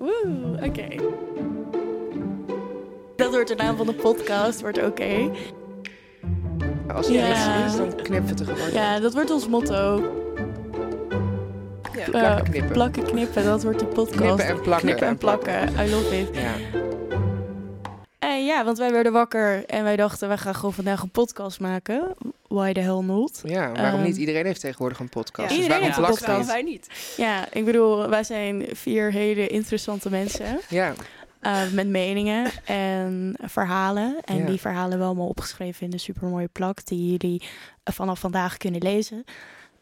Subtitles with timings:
[0.00, 0.88] Oeh, oké.
[3.16, 5.30] Dat wordt de naam van de podcast, wordt oké.
[6.94, 7.30] Als er Ja.
[7.30, 8.72] iets is, dan knippen we het er gewoon.
[8.72, 10.02] Ja, dat wordt ons motto.
[11.92, 12.00] Ja.
[12.00, 12.72] Eh, Plakken, knippen.
[12.72, 14.16] plakken, knippen, dat wordt de podcast.
[14.16, 14.86] Knippen en plakken.
[14.88, 16.28] Knippen en plakken, I love it.
[16.32, 16.52] Ja.
[18.18, 21.60] En ja, want wij werden wakker en wij dachten, wij gaan gewoon vandaag een podcast
[21.60, 22.14] maken.
[22.50, 23.40] Why the hell not?
[23.44, 24.16] ja, waarom Ehm, niet?
[24.16, 25.50] Iedereen heeft tegenwoordig een podcast.
[25.50, 25.56] Ja.
[25.56, 27.14] Dus Iedereen waarom een wij niet.
[27.16, 30.60] Ja, ik bedoel, wij zijn vier hele interessante mensen.
[30.68, 30.94] Ja,
[31.40, 34.16] eh, met meningen en verhalen.
[34.24, 34.46] En Ja.
[34.46, 37.42] die verhalen hebben we allemaal opgeschreven in de supermooie plak die jullie
[37.84, 39.24] vanaf vandaag kunnen lezen.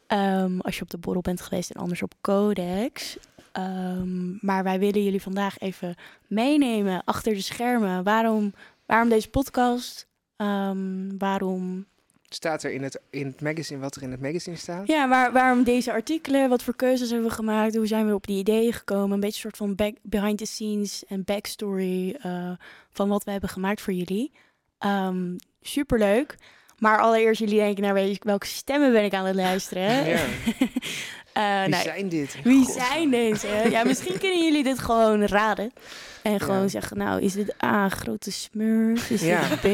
[0.06, 3.16] Ehm, als je op de borrel bent geweest en anders op Codex.
[3.52, 5.94] Ehm, maar wij willen jullie vandaag even
[6.26, 8.02] meenemen achter de schermen.
[8.04, 8.52] Waarom,
[8.86, 10.06] waarom deze podcast?
[10.36, 11.86] Ehm, waarom
[12.28, 14.86] staat er in het, in het magazine wat er in het magazine staat?
[14.86, 16.48] ja, waar, waarom deze artikelen?
[16.48, 17.76] Wat voor keuzes hebben we gemaakt?
[17.76, 19.12] Hoe zijn we op die ideeën gekomen?
[19.12, 22.50] Een beetje een soort van back, behind the scenes en backstory eh,
[22.90, 24.32] van wat we hebben gemaakt voor jullie.
[24.78, 26.34] Ehm superleuk.
[26.78, 30.06] Maar allereerst jullie denken, nou weet je, welke stemmen ben ik aan het luisteren?
[30.08, 30.18] Ja.
[31.32, 32.36] Eh, Wie nou, zijn dit?
[32.42, 32.74] wie God.
[32.74, 33.46] zijn deze?
[33.70, 35.72] Ja, misschien kunnen jullie dit gewoon raden.
[36.22, 36.68] En gewoon Ja.
[36.68, 39.10] zeggen, nou, is dit A, grote smurf?
[39.10, 39.48] Is Ja.
[39.48, 39.64] dit B?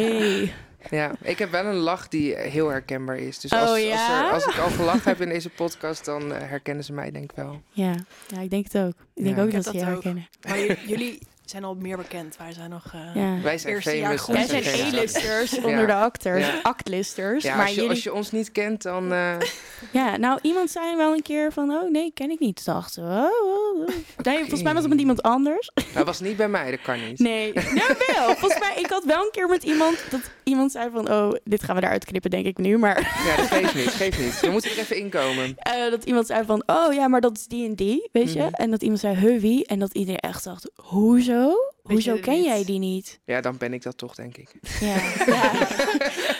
[0.91, 3.39] Ja, ik heb wel een lach die heel herkenbaar is.
[3.41, 6.49] Dus Oh, als, als, er, als ik al gelachen heb in deze podcast, dan eh,
[6.49, 7.63] herkennen ze mij denk ik wel.
[7.71, 7.95] Ja,
[8.29, 8.95] ja, ik denk het ook.
[9.15, 9.43] Ik denk Ja.
[9.43, 10.29] ook Ik dat ze je herkennen.
[10.49, 12.37] Maar jullie zijn al meer bekend.
[12.37, 12.85] Wij zijn nog...
[12.93, 13.41] eh, Ja.
[13.43, 14.21] Wij zijn Eerste jaar famous.
[14.21, 14.41] gewoon.
[14.47, 15.69] Wij zijn Ja.
[15.69, 16.61] onder de acteurs, Ja.
[16.63, 17.43] actlisters.
[17.45, 19.13] Ja, maar als je, jullie, als je ons niet kent, dan...
[19.13, 19.35] eh,
[19.93, 22.65] ja, nou, iemand zei wel een keer van, oh nee, ken ik niet.
[22.65, 23.89] Dacht, oh, oh, oh.
[24.23, 25.71] Nee, volgens mij was het met iemand anders.
[25.95, 27.19] dat was niet bij mij, dat kan niet.
[27.19, 28.35] Nee, nou wel.
[28.37, 31.63] Volgens mij, ik had wel een keer met iemand, dat iemand zei van, oh, dit
[31.63, 32.79] gaan we eruit knippen, denk ik nu.
[32.79, 34.41] Maar Ja, dat geeft niet, geeft niet.
[34.41, 35.55] We moeten er even inkomen.
[35.59, 38.39] eh, dat iemand zei van, oh ja, maar dat is die en die, weet je.
[38.39, 38.53] Mhm.
[38.55, 39.67] En dat iemand zei, huh, wie?
[39.67, 41.34] En dat iedereen echt dacht, hoezo?
[41.83, 42.45] Hoezo ken niet?
[42.45, 43.21] jij die niet?
[43.25, 44.51] Ja, dan ben ik dat toch, denk ik.
[44.81, 45.67] Ja, ja.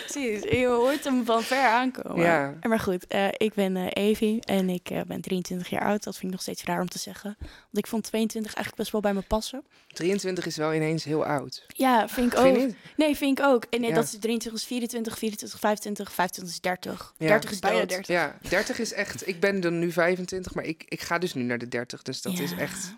[0.05, 0.43] precies.
[0.43, 2.23] Je hoort hem van ver aankomen.
[2.23, 2.53] Ja.
[2.59, 6.03] En Maar goed, eh, ik ben eh Evie en ik eh, ben 23 jaar oud.
[6.03, 7.35] Dat vind ik nog steeds raar om te zeggen.
[7.39, 9.63] Want ik vond 22 eigenlijk best wel bij me passen.
[9.87, 11.65] 23 is wel ineens heel oud.
[11.67, 12.73] Ja, vind ik Vind ook.
[12.95, 13.65] Nee, vind ik ook.
[13.69, 13.95] En nee, Ja.
[13.95, 17.13] dat is 23 is 24, 24 25, 25 is 30.
[17.17, 17.27] Ja.
[17.27, 17.89] 30 is Bijna dood.
[17.89, 18.07] 30.
[18.07, 19.27] Ja, 30 is echt...
[19.27, 22.01] Ik ben dan nu 25, maar ik, ik ga dus nu naar de 30.
[22.01, 22.93] Dus dat is echt...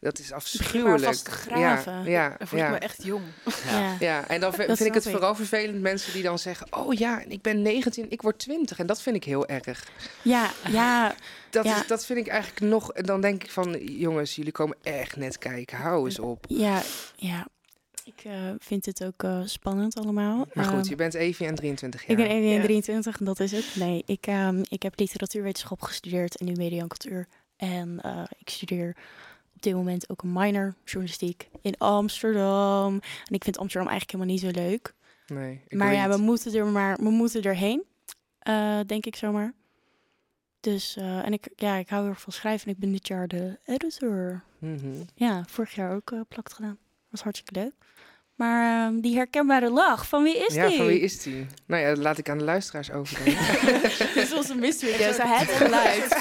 [0.00, 1.04] Dat is Begin maar afschuwelijk.
[1.04, 1.92] vast te graven.
[1.92, 2.70] Ja, ja, Dan voel ik ja.
[2.70, 3.22] me echt jong.
[3.70, 3.96] Ja.
[3.98, 5.10] Ja, en dan vind Dat vind ik het ik.
[5.10, 6.66] vooral vervelend mensen die dan zeggen...
[6.76, 8.78] oh ja, ik ben 19, ik word 20.
[8.78, 9.88] En dat vind ik heel erg.
[10.22, 11.14] Ja, ja,
[11.50, 11.80] Dat, Ja.
[11.80, 12.92] is, dat vind ik eigenlijk nog...
[12.92, 15.78] En dan denk ik van, jongens, jullie komen echt net kijken.
[15.78, 16.44] Hou eens op.
[16.48, 16.82] ja,
[17.16, 17.46] ja.
[18.04, 20.46] Ik eh, vind het ook eh, spannend allemaal.
[20.54, 22.10] Maar goed, Ehm, je bent Evie en 23 jaar.
[22.10, 22.62] Ik ben Evie en Ja.
[22.62, 23.64] 23 en dat is het.
[23.74, 27.26] Nee, ik, ehm, ik heb literatuurwetenschap gestudeerd en nu media en cultuur.
[27.56, 28.96] En eh, ik studeer
[29.58, 32.92] op dit moment ook een minor journalistiek in Amsterdam.
[33.24, 34.94] En ik vind Amsterdam eigenlijk helemaal niet zo leuk.
[35.26, 37.84] Nee, ik maar ja, we moeten er maar, we moeten erheen,
[38.38, 39.52] eh, denk ik zomaar.
[40.60, 43.06] Dus, eh, en ik, ja, ik hou heel erg van schrijven en ik ben dit
[43.06, 44.42] jaar de editor.
[44.58, 45.02] Mhm.
[45.14, 46.78] Ja, vorig jaar ook eh plakt gedaan.
[47.08, 47.74] Was hartstikke leuk.
[48.38, 50.76] Maar ehm, die herkenbare lach, van wie is ja, die?
[50.76, 51.46] van wie is die?
[51.66, 53.24] Nou ja, dat laat ik aan de luisteraars over.
[54.14, 55.22] Dit is onze mystery guest.
[55.22, 56.16] Het geluid.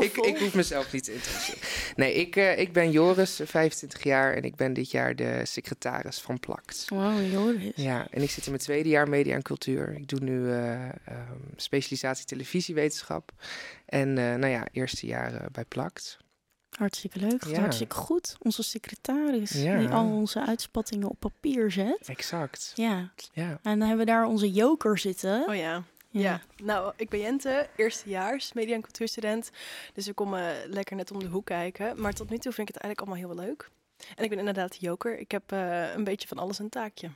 [0.00, 1.60] ik, ik hoef mezelf niet te introduceren.
[1.96, 4.34] Nee, ik, eh, ik ben Joris, 25 jaar.
[4.34, 6.84] En ik ben dit jaar de secretaris van Plakt.
[6.88, 7.72] Wow, Joris.
[7.74, 9.94] Ja, en ik zit in mijn tweede jaar media en cultuur.
[9.96, 13.32] Ik doe nu eh, ehm, specialisatie televisiewetenschap.
[13.92, 16.18] En eh, nou ja, eerste jaar eh, bij Plakt.
[16.78, 17.44] Hartstikke leuk.
[17.44, 17.60] Ja.
[17.60, 18.36] Hartstikke goed.
[18.38, 19.50] Onze secretaris.
[19.50, 19.78] Ja.
[19.78, 22.08] Die al onze uitspattingen op papier zet.
[22.08, 22.72] Exact.
[22.74, 23.10] Ja.
[23.32, 23.58] Ja.
[23.62, 25.48] En dan hebben we daar onze joker zitten.
[25.48, 25.82] Oh ja.
[26.10, 26.40] Ja.
[26.62, 29.50] nou, ik ben Jente, eerstejaars media- en cultuurstudent.
[29.94, 32.00] Dus ik kom eh, lekker net om de hoek kijken.
[32.00, 33.70] Maar tot nu toe vind ik het eigenlijk allemaal heel leuk.
[34.16, 35.18] En ik ben inderdaad joker.
[35.18, 37.10] Ik heb eh, een beetje van alles een taakje.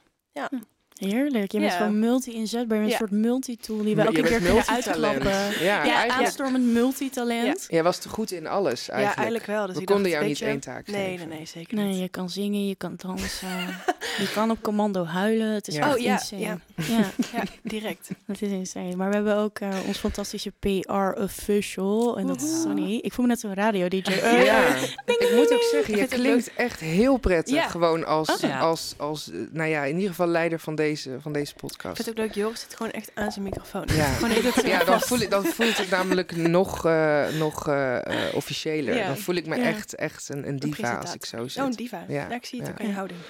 [0.96, 1.52] Heerlijk.
[1.52, 1.76] Je bent Ja.
[1.78, 2.76] gewoon multi-inzetbaar.
[2.78, 3.00] Je bent Ja.
[3.00, 5.30] een soort multitool die we elke keer kunnen uitklappen.
[5.64, 7.64] Ja, Ja, aanstormend multitalent.
[7.68, 9.08] Jij was te goed in alles eigenlijk.
[9.10, 9.66] Ja, eigenlijk wel.
[9.66, 11.28] Dus We ik konden jou niet één taak Nee, geven.
[11.28, 11.98] nee, nee, zeker Nee, niet.
[12.00, 13.48] je kan zingen, je kan dansen.
[14.22, 15.50] je kan op commando huilen.
[15.50, 15.86] Het is Ja.
[15.86, 16.40] echt Oh, ja, insane.
[16.42, 16.58] ja.
[16.88, 17.10] ja.
[17.32, 18.08] Ja, direct.
[18.26, 18.96] Het is insane.
[18.96, 22.18] Maar we hebben ook eh, ons fantastische PR official.
[22.18, 22.60] En dat is.
[22.62, 22.98] Sunny.
[23.02, 24.10] Ik voel me net zo'n radio DJ.
[24.46, 24.66] Ja,
[25.06, 27.70] ik moet ook zeggen, je klinkt echt heel prettig.
[27.70, 28.60] Gewoon als, Oh.
[28.62, 30.85] Als, als, eh, nou ja, in ieder geval leider van deze,
[31.20, 31.96] van deze Ik podcast.
[31.96, 33.84] vind het ook leuk, Joris zit gewoon echt aan zijn microfoon.
[33.92, 34.14] Ja.
[34.64, 37.96] Ja, dan, voel ik, dan voelt het namelijk nog, eh, nog eh,
[38.28, 38.94] eh, officiëler.
[38.96, 39.06] Ja.
[39.06, 39.62] Dan voel ik me Ja.
[39.62, 41.76] echt, echt een, een diva als ik zo Oh, een zit.
[41.76, 42.04] diva.
[42.08, 42.72] Ja, Ja, ik zie het ja.
[42.74, 43.20] ook aan je houding.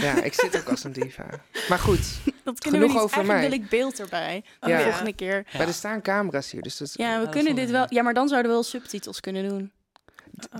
[0.00, 1.24] Ja, ik zit ook als een diva.
[1.68, 1.98] Maar goed,
[2.44, 2.96] dat kunnen we Genoeg niet.
[3.02, 3.50] over Eigenlijk mij.
[3.50, 4.42] wil ik beeld erbij.
[4.60, 4.76] Oh, Ja.
[4.78, 5.46] De volgende keer.
[5.58, 6.92] Maar er staan camera's hier, dus dat...
[6.94, 7.86] Ja, we kunnen dit wel.
[7.88, 9.70] Ja, maar dan zouden we wel subtitels kunnen doen.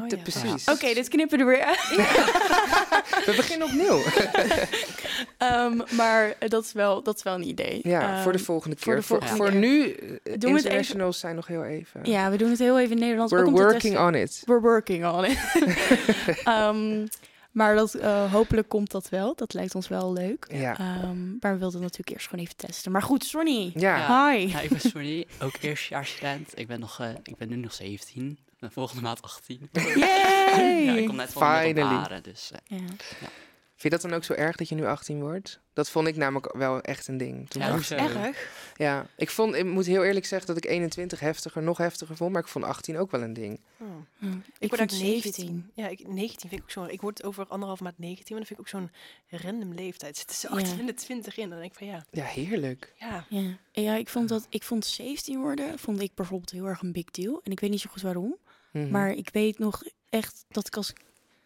[0.01, 0.17] Oh, ja.
[0.17, 0.69] precies.
[0.69, 1.89] Oké, dit knippen we er weer uit.
[3.27, 4.01] We beginnen opnieuw.
[5.39, 7.81] Ehm, maar dat is, wel, dat is wel een idee.
[7.83, 8.97] Ja, voor de Ehm, volgende voor keer.
[9.01, 9.61] de Voor, volgende voor keer.
[9.71, 12.01] nu, eh, het even- internationals zijn nog heel even.
[12.03, 13.33] Ja, we doen het heel even in Nederlands.
[13.33, 14.07] ook We're working testen.
[14.07, 14.43] on it.
[14.47, 15.39] We're working on it.
[16.45, 17.07] Ehm,
[17.53, 19.35] maar dat, eh, hopelijk komt dat wel.
[19.35, 20.47] Dat lijkt ons wel leuk.
[20.53, 20.79] Ja.
[20.79, 22.93] Ehm, maar we wilden natuurlijk eerst gewoon even testen.
[22.93, 23.71] Maar goed, Sonny.
[23.75, 23.97] Ja.
[23.97, 24.31] Ja.
[24.33, 24.49] Hi.
[24.49, 26.53] Ja, ik ben Sonny, ook eerstejaarsstudent.
[26.55, 28.39] Ik ben, nog, eh, ik ben nu nog 17.
[28.61, 29.69] En volgende maand 18.
[29.73, 30.85] Yay!
[30.85, 32.21] Ja, ik kom net van de Finally.
[32.21, 33.29] dus eh, Ja.
[33.77, 35.61] Vind je dat dan ook zo erg dat je nu 18 wordt?
[35.73, 37.51] Dat vond ik namelijk wel echt een ding.
[37.51, 37.71] Toen Ja?
[37.71, 38.73] 18 Erg?
[38.77, 42.33] Ja, ik, vond, ik moet heel eerlijk zeggen dat ik 21 heftiger, nog heftiger vond.
[42.33, 43.61] Maar ik vond 18 ook wel een ding.
[43.77, 43.87] Oh.
[44.19, 44.27] Hm.
[44.33, 45.71] Ik, Ik word ook vond 19.
[45.75, 46.91] Ja, ik, 19 vind ik ook zo'n...
[46.91, 48.91] Ik word over anderhalf maand 19, maar dan vind ik ook zo'n
[49.41, 50.17] random leeftijd.
[50.17, 50.55] Zitten ze Ja.
[50.55, 51.49] 18 en de 20 in.
[51.51, 52.93] Dan denk ik van ja, Ja, heerlijk.
[52.99, 53.25] ja.
[53.29, 56.93] Ja, ja ik, vond dat, ik vond 17 worden vond ik bijvoorbeeld heel erg een
[56.93, 57.41] big deal.
[57.45, 58.37] En ik weet niet zo goed waarom.
[58.73, 58.91] Mhm.
[58.91, 60.93] Maar ik weet nog echt dat ik als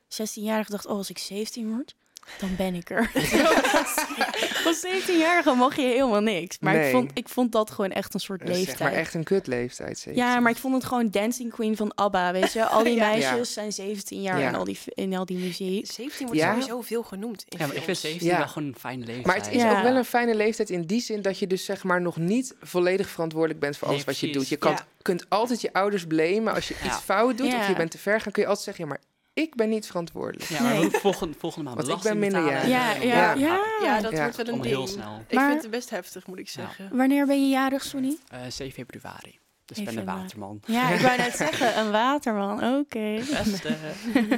[0.09, 0.87] 16-jarige dacht...
[0.87, 1.95] oh, als ik 17 word,
[2.39, 3.11] dan ben ik er.
[4.67, 6.57] als 17-jarige mag je helemaal niks.
[6.61, 6.85] Maar Nee.
[6.87, 8.67] ik, vond, ik vond dat gewoon echt een soort leeftijd.
[8.69, 10.21] zeg maar echt een kutleeftijd, zeker.
[10.23, 12.65] Ja, maar ik vond het gewoon Dancing Queen van ABBA, weet je.
[12.67, 13.09] Al die Ja.
[13.11, 13.45] meisjes Ja.
[13.45, 14.47] zijn 17 jaar Ja.
[14.49, 15.91] en, al die, in al die muziek.
[15.93, 16.51] 17 wordt Ja.
[16.53, 18.01] sowieso veel genoemd ja, maar ik vind films.
[18.01, 18.39] 17 Ja.
[18.39, 19.27] wel gewoon een fijne leeftijd.
[19.27, 19.77] Maar het is Ja.
[19.77, 22.55] ook wel een fijne leeftijd in die zin dat je dus zeg maar nog niet
[22.63, 24.49] volledig verantwoordelijk bent voor Nee, alles wat je doet.
[24.49, 24.87] Je kan, Ja.
[25.03, 26.87] kunt altijd je ouders blamen als je Ja.
[26.87, 27.59] iets fout doet Ja.
[27.59, 28.33] of je bent te ver gaan.
[28.33, 29.01] Kun je altijd zeggen, ja, maar
[29.33, 30.49] ik ben niet verantwoordelijk.
[30.51, 30.91] Ja, maar Nee.
[30.91, 32.69] volgende, volgende maand Want ik ben minderjarig.
[32.69, 33.33] Ja, Ja.
[33.35, 34.01] ja, ja.
[34.01, 34.23] Dat Ja.
[34.23, 34.65] wordt wel een ding.
[34.65, 35.23] heel snel.
[35.29, 36.53] Ik Maar- vind het best heftig, moet ik Ja.
[36.53, 36.89] zeggen.
[36.97, 38.17] Wanneer ben je jarig, Sonny?
[38.29, 39.41] Eh, 7 februari.
[39.65, 40.61] Dus ik ben een waterman.
[40.67, 42.65] Ja, ik wou net zeggen, een waterman.
[42.79, 43.15] Oké.
[43.31, 43.77] Beste.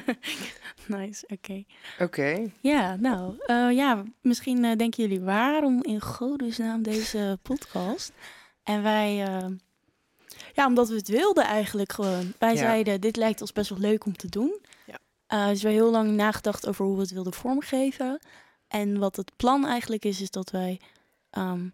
[0.86, 1.64] nice, oké.
[1.98, 2.50] Oké.
[2.60, 8.12] Ja, nou, eh, ja, misschien eh, denken jullie waarom in godesnaam deze podcast.
[8.64, 9.46] En wij, eh,
[10.52, 12.32] ja, omdat we het wilden eigenlijk gewoon.
[12.38, 12.58] Wij Ja.
[12.58, 14.60] zeiden, dit lijkt ons best wel leuk om te doen.
[15.26, 18.20] Dus we hebben heel lang nagedacht over hoe we het wilden vormgeven.
[18.68, 20.80] En wat het plan eigenlijk is, is dat wij
[21.30, 21.68] ehm,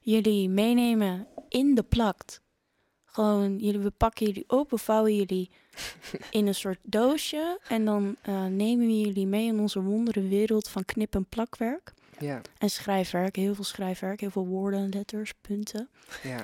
[0.00, 2.40] jullie meenemen in de plakt.
[3.04, 5.50] Gewoon, jullie, we pakken jullie op, we vouwen jullie
[6.30, 7.58] in een soort doosje.
[7.68, 11.92] En dan eh, nemen we jullie mee in onze wondere wereld van knip- en plakwerk.
[12.18, 15.88] Ja, En schrijfwerk, heel veel schrijfwerk, heel veel woorden, letters, punten.
[16.22, 16.40] ja.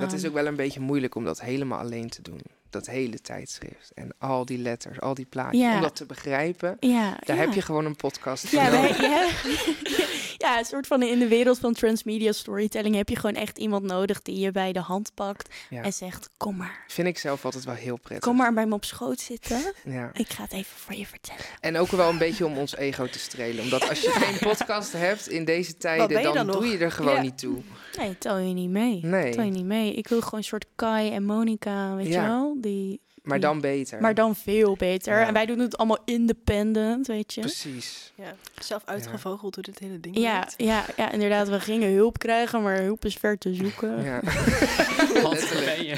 [0.00, 2.40] Dat is Ehm, ook wel een beetje moeilijk om dat helemaal alleen te doen.
[2.74, 5.60] Dat hele tijdschrift en al die letters, al die plaatjes.
[5.60, 5.74] Ja.
[5.74, 7.42] Om dat te begrijpen, Ja, daar ja.
[7.42, 8.96] heb je gewoon een podcast voor Ja, nodig.
[8.96, 9.30] wij-
[10.44, 13.82] ja, een soort van in de wereld van transmedia storytelling heb je gewoon echt iemand
[13.84, 15.82] nodig die je bij de hand pakt Ja.
[15.82, 18.28] en zegt: Kom maar, Vind ik zelf altijd wel heel prettig.
[18.28, 19.72] kom maar bij me op schoot zitten.
[19.84, 20.10] Ja.
[20.14, 21.42] Ik ga het even voor je vertellen.
[21.60, 23.62] En ook wel een beetje om ons ego te strelen.
[23.64, 26.72] Omdat als je geen podcast hebt in deze tijden, dan, dan doe nog?
[26.72, 27.20] je er gewoon Ja.
[27.20, 27.58] niet toe.
[27.98, 28.98] Nee, tel je niet mee.
[29.02, 29.94] Nee, Tel je niet mee.
[29.94, 32.22] Ik wil gewoon een soort Kai en Monica, weet Ja.
[32.22, 32.56] je wel?
[32.60, 34.00] Die, maar dan beter.
[34.00, 35.18] maar dan veel beter.
[35.18, 35.26] Ja.
[35.26, 37.40] En wij doen het allemaal independent, weet je?
[37.40, 38.12] Precies.
[38.14, 38.34] Ja.
[38.62, 41.48] Zelf uitgevogeld hoe dit hele ding Ja, ja, ja, inderdaad.
[41.48, 44.02] We gingen hulp krijgen, maar hulp is ver te zoeken.
[44.02, 44.20] Ja.
[45.22, 45.96] Wat ben je?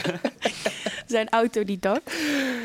[0.82, 2.14] We zijn autodidact.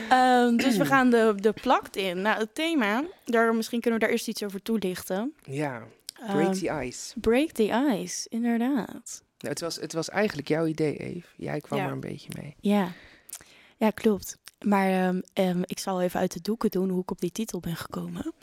[0.09, 2.21] Ehm, dus we gaan de, de plakt in.
[2.21, 5.33] Nou, het thema, daar, misschien kunnen we daar eerst iets over toelichten.
[5.43, 5.83] ja,
[6.21, 7.19] Ehm, break the ice.
[7.19, 9.23] break the ice, inderdaad.
[9.37, 11.27] Nou, het, was, het was eigenlijk jouw idee, Eve.
[11.35, 11.85] Jij kwam Ja.
[11.85, 12.55] er een beetje mee.
[12.59, 12.91] Ja,
[13.77, 14.37] ja klopt.
[14.65, 17.59] Maar ehm, ehm, ik zal even uit de doeken doen hoe ik op die titel
[17.59, 18.33] ben gekomen.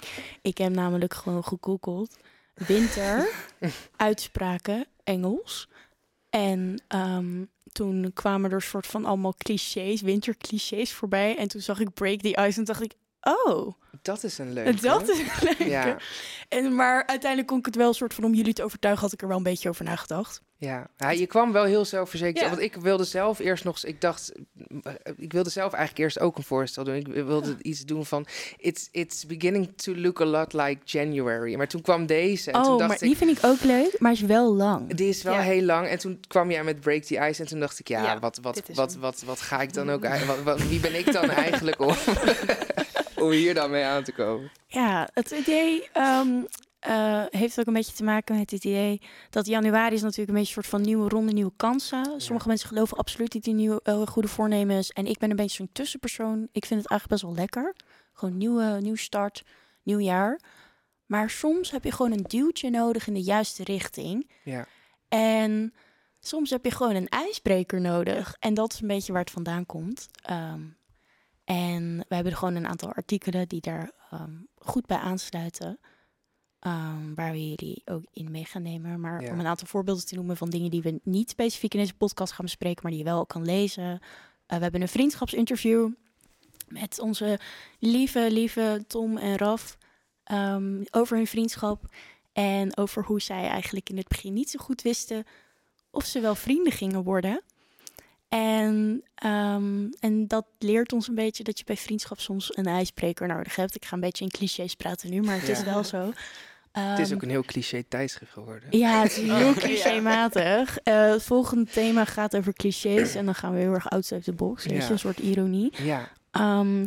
[0.43, 2.17] Ik heb namelijk gewoon gegoogeld.
[2.55, 3.29] Winter,
[3.97, 5.69] uitspraken, Engels.
[6.31, 11.37] En ehm, toen kwamen er soort van allemaal clichés, winterclichés voorbij.
[11.37, 13.73] En toen zag ik Break the Ice en dacht ik, oh,
[14.03, 14.81] Dat is een leuke.
[14.81, 15.69] dat is leuk.
[15.69, 15.97] Ja,
[16.49, 19.23] En, maar uiteindelijk kon ik het wel soort van, om jullie te overtuigen, had ik
[19.23, 20.43] er wel een beetje over nagedacht.
[20.61, 20.87] Ja.
[20.97, 22.45] ja, je kwam wel heel zelfverzekerd.
[22.45, 22.49] Ja.
[22.50, 23.85] Want ik wilde zelf eerst nog...
[23.85, 24.33] Ik dacht...
[24.83, 26.95] eh, Ik wilde zelf eigenlijk eerst ook een voorstel doen.
[26.95, 28.27] Ik wilde iets doen van...
[28.57, 31.55] It's, it's beginning to look a lot like January.
[31.55, 32.50] Maar toen kwam deze.
[32.50, 33.03] En toen oh, dacht maar ik...
[33.09, 34.95] die vind ik ook leuk, maar is wel lang.
[34.95, 35.41] Die is wel Ja.
[35.41, 35.87] heel lang.
[35.87, 37.43] En toen kwam jij met Break the Ice.
[37.43, 40.05] En toen dacht ik, ja, Ja, wat, wat, wat, wat, wat, ga ik dan ook...
[40.05, 41.95] ei- Wat, wat- wie ben ik dan eigenlijk om,
[43.17, 44.50] om hier dan mee aan te komen?
[44.67, 46.29] Ja, het idee ehm,
[46.88, 50.35] eh, heeft ook een beetje te maken met het idee dat januari is natuurlijk een
[50.35, 52.21] beetje een soort van nieuwe ronde, nieuwe kansen.
[52.21, 54.90] Sommige mensen geloven absoluut niet in nieuwe eh, goede voornemens.
[54.90, 56.49] En ik ben een beetje zo'n tussenpersoon.
[56.52, 57.75] Ik vind het eigenlijk best wel lekker.
[58.12, 59.45] Gewoon nieuwe, nieuw start,
[59.83, 60.40] nieuw jaar.
[61.07, 64.30] Maar soms heb je gewoon een duwtje nodig in de juiste richting.
[64.45, 64.66] Ja.
[65.09, 65.75] En
[66.21, 68.37] soms heb je gewoon een ijsbreker nodig.
[68.38, 70.09] En dat is een beetje waar het vandaan komt.
[70.23, 70.62] Ehm,
[71.45, 75.78] en we hebben gewoon een aantal artikelen die daar ehm, goed bij aansluiten.
[76.61, 79.00] Ehm, waar we jullie ook in mee gaan nemen.
[79.00, 79.33] Maar Ja.
[79.33, 82.33] om een aantal voorbeelden te noemen van dingen die we niet specifiek in deze podcast
[82.33, 84.00] gaan bespreken, maar die je wel kan lezen.
[84.47, 85.91] Eh, we hebben een vriendschapsinterview
[86.69, 87.38] met onze
[87.79, 89.77] lieve, lieve Tom en Raf
[90.25, 91.85] ehm, over hun vriendschap.
[92.33, 95.25] En over hoe zij eigenlijk in het begin niet zo goed wisten
[95.91, 97.43] of ze wel vrienden gingen worden.
[98.29, 103.27] En, ehm, en dat leert ons een beetje dat je bij vriendschap soms een ijsbreker
[103.29, 103.75] nodig hebt.
[103.75, 105.65] Ik ga een beetje in clichés praten nu, maar het is Ja.
[105.65, 106.13] wel zo.
[106.73, 108.79] Het is Ehm, ook een heel cliché tijdschrift geworden.
[108.79, 109.53] ja, het is heel Ja.
[109.53, 110.79] clichématig.
[110.79, 114.33] Eh, het volgende thema gaat over clichés en dan gaan we heel erg outside the
[114.33, 114.65] box.
[114.65, 114.91] Ja.
[114.91, 115.73] een soort ironie.
[115.83, 116.87] Ja, Ehm,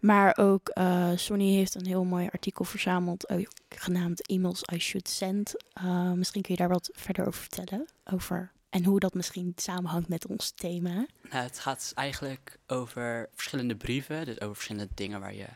[0.00, 5.08] maar ook eh Sonny heeft een heel mooi artikel verzameld, ook genaamd Emails I Should
[5.08, 5.54] Send.
[5.72, 7.86] Eh, misschien kun je daar wat verder over vertellen.
[8.12, 10.94] Over, en hoe dat misschien samenhangt met ons thema.
[11.30, 15.46] Nou, het gaat eigenlijk over verschillende brieven, dus over verschillende dingen waar je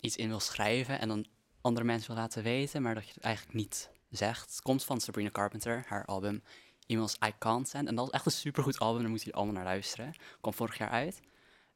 [0.00, 1.26] iets in wil schrijven en dan
[1.60, 4.50] andere mensen wil laten weten, maar dat je het eigenlijk niet zegt.
[4.50, 6.42] Het komt van Sabrina Carpenter, haar album
[6.86, 7.88] Emails I Can't Send.
[7.88, 10.14] En dat is echt een supergoed album, daar moet je allemaal naar luisteren.
[10.40, 11.20] Kwam vorig jaar uit.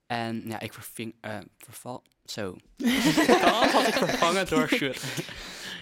[0.07, 2.03] En ja, ik verving, eh, verval...
[2.25, 2.57] Zo.
[3.73, 5.03] Had ik vervangen door Should.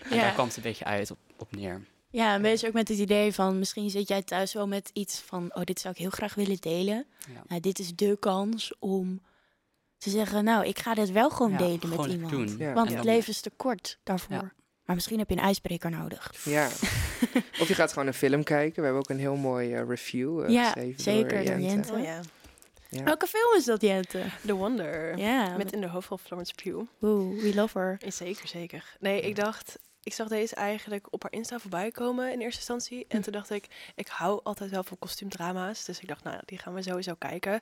[0.02, 0.22] en Ja.
[0.22, 1.86] daar kwam het een beetje uit op, op neer.
[2.10, 5.18] Ja, een beetje ook met het idee van misschien zit jij thuis wel met iets
[5.18, 7.06] van, oh, dit zou ik heel graag willen delen.
[7.34, 7.42] Ja.
[7.46, 9.20] Nou, dit is de kans om
[9.98, 12.30] te zeggen, nou, ik ga dit wel gewoon Ja, delen gewoon met iemand.
[12.32, 12.56] doen.
[12.58, 12.72] Ja.
[12.72, 14.34] Want En het leven is te kort daarvoor.
[14.34, 14.52] Ja.
[14.84, 16.32] Maar misschien heb je een ijsbreker nodig.
[16.44, 16.66] ja.
[17.60, 18.76] Of je gaat gewoon een film kijken.
[18.76, 21.92] We hebben ook een heel mooi eh, review eh, Ja, zeker, door door Jente.
[21.92, 22.20] Oh ja.
[22.88, 23.02] Ja.
[23.02, 24.22] Welke film is dat, Jente?
[24.46, 25.18] The Wonder.
[25.18, 26.82] Ja, Met in de hoofdrol Florence Pugh.
[27.02, 28.00] Oeh, we love her.
[28.08, 28.96] Zeker, zeker.
[29.00, 29.78] Nee, ik dacht...
[30.02, 33.04] Ik zag deze eigenlijk op haar Insta voorbij komen in eerste instantie.
[33.08, 33.22] En Hm.
[33.22, 35.84] toen dacht ik, ik hou altijd wel van kostuumdrama's.
[35.84, 37.60] Dus ik dacht, nou, die gaan we sowieso kijken.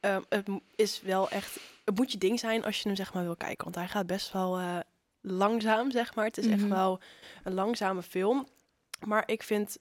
[0.00, 1.58] Ehm, het is wel echt...
[1.84, 3.64] Het moet je ding zijn als je hem zeg maar wil kijken.
[3.64, 4.78] Want hij gaat best wel eh,
[5.20, 6.24] langzaam, zeg maar.
[6.24, 6.68] Het is echt Mhm.
[6.68, 7.00] wel
[7.44, 8.48] een langzame film.
[9.06, 9.78] Maar ik vind...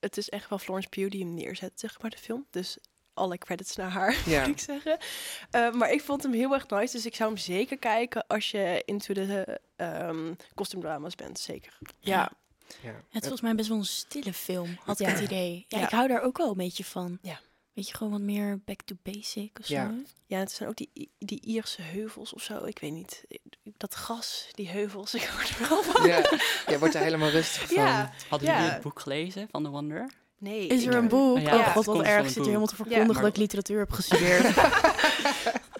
[0.00, 2.46] Het is echt wel Florence Pugh die hem neerzet, zeg maar, de film.
[2.50, 2.78] Dus
[3.16, 4.40] alle credits naar haar, Ja.
[4.46, 4.98] moet ik zeggen.
[5.50, 6.92] Eh, maar ik vond hem heel erg nice.
[6.96, 11.38] Dus ik zou hem zeker kijken als je into de ehm kostuumdrama's bent.
[11.38, 11.78] Zeker.
[12.00, 12.30] Ja.
[12.82, 12.88] Ja.
[12.90, 15.12] Het is volgens mij best wel een stille film, had ik Ja.
[15.12, 15.64] het idee.
[15.68, 15.84] Ja, Ja.
[15.84, 17.18] ik hou daar ook wel een beetje van.
[17.22, 17.40] Ja.
[17.72, 19.86] Weet je, gewoon wat meer back to basic of Ja.
[19.88, 19.94] zo.
[20.26, 22.64] Ja, het zijn ook die, die Ierse heuvels of zo.
[22.64, 23.24] Ik weet niet.
[23.62, 25.14] Dat gras, die heuvels.
[25.14, 26.06] Ik word er wel van.
[26.08, 26.30] Ja,
[26.66, 27.82] jij wordt er helemaal rustig van.
[27.84, 28.12] Ja.
[28.28, 28.56] Hadden Ja.
[28.56, 30.10] jullie het boek gelezen van The Wonder?
[30.46, 30.66] Nee.
[30.66, 31.38] Is er een boek?
[31.38, 32.24] Ja, oh god, wat erg.
[32.26, 34.54] zit hier helemaal te verkondigen dat ik literatuur heb gestudeerd.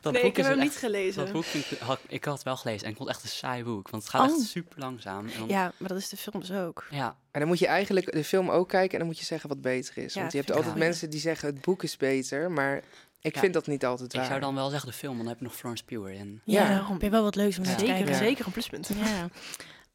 [0.06, 1.24] Dat Nee, boek ik heb is hem echt- niet gelezen.
[1.24, 3.36] Dat boek ik, had, ik had het wel gelezen en ik vond het echt een
[3.36, 3.90] saai boek.
[3.90, 4.36] Want het gaat Oh.
[4.36, 5.26] echt super langzaam.
[5.26, 6.86] En dan, Ja, maar dat is de film dus ook.
[6.90, 9.48] ja, En dan moet je eigenlijk de film ook kijken en dan moet je zeggen
[9.48, 10.14] wat beter is.
[10.14, 12.82] Ja, Want je hebt altijd mensen die zeggen het boek is beter, maar
[13.20, 13.40] ik Ja.
[13.40, 14.22] vind dat niet altijd waar.
[14.22, 16.40] ik zou dan wel zeggen de film, want dan heb je nog Florence Pugh in.
[16.44, 16.68] ja, Ja.
[16.68, 16.92] daarom.
[16.92, 18.12] heb je wel wat leuks om te Zeker, kijken.
[18.12, 18.18] Ja.
[18.18, 18.88] zeker een pluspunt.
[19.04, 19.28] Ja.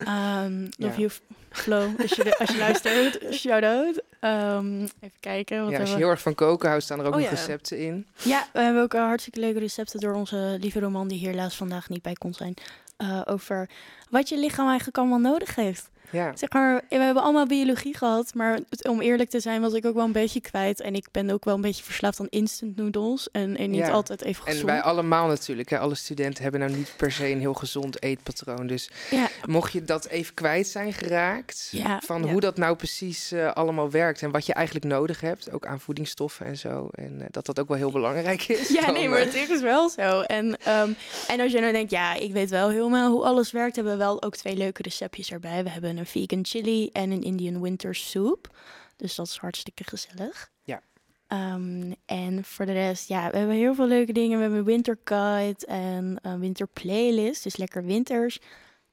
[0.06, 1.08] Ehm love Ja.
[1.08, 1.10] you,
[1.52, 1.92] Flo.
[2.02, 4.02] Als je, als je luistert, shout-out.
[4.20, 5.64] Ehm, even kijken.
[5.64, 7.36] Wat Ja, als je heel erg van koken houdt, staan er ook Oh nog ja.
[7.36, 8.08] recepten in.
[8.24, 11.56] Ja, we hebben ook eh, hartstikke leuke recepten door onze lieve roman, die hier helaas
[11.56, 12.54] vandaag niet bij kon zijn.
[12.98, 13.70] eh, over
[14.10, 15.90] wat je lichaam eigenlijk allemaal nodig heeft.
[16.12, 19.86] Ja, Zeg maar, we hebben allemaal biologie gehad, maar om eerlijk te zijn was ik
[19.86, 20.82] ook wel een beetje kwijt.
[20.82, 23.92] En ik ben ook wel een beetje verslaafd aan instant noodles en, en niet Ja.
[23.92, 24.70] altijd even en gezond.
[24.70, 25.70] wij allemaal natuurlijk.
[25.70, 25.80] Hè.
[25.80, 28.68] Alle studenten hebben nou niet per se een heel gezond eetpatroon.
[28.68, 32.02] Dus Ja, mocht je dat even kwijt zijn geraakt, Ja.
[32.06, 35.66] van hoe dat nou precies eh, allemaal werkt en wat je eigenlijk nodig hebt, ook
[35.66, 36.90] aan voedingsstoffen en zo.
[36.92, 38.70] En eh, dat dat ook wel heel belangrijk is.
[38.70, 40.22] Ja, Dan, nee, maar eh, het is wel zo.
[40.22, 40.92] En, ehm,
[41.28, 44.00] en als je nou denkt, ja, ik weet wel helemaal hoe alles werkt, hebben we
[44.00, 45.64] wel ook twee leuke receptjes erbij.
[45.64, 48.58] We hebben een vegan chili en een Indian winter soup.
[48.96, 50.52] Dus dat is hartstikke gezellig.
[50.64, 50.82] Ja.
[51.28, 54.36] Ehm, en voor de rest, ja, we hebben heel veel leuke dingen.
[54.36, 58.40] We hebben een winter guide en een winter playlist, dus lekker winters.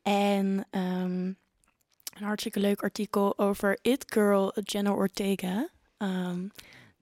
[0.03, 1.33] En ehm,
[2.15, 5.69] een hartstikke leuk artikel over It Girl, Jenna Ortega.
[5.97, 6.47] Ehm,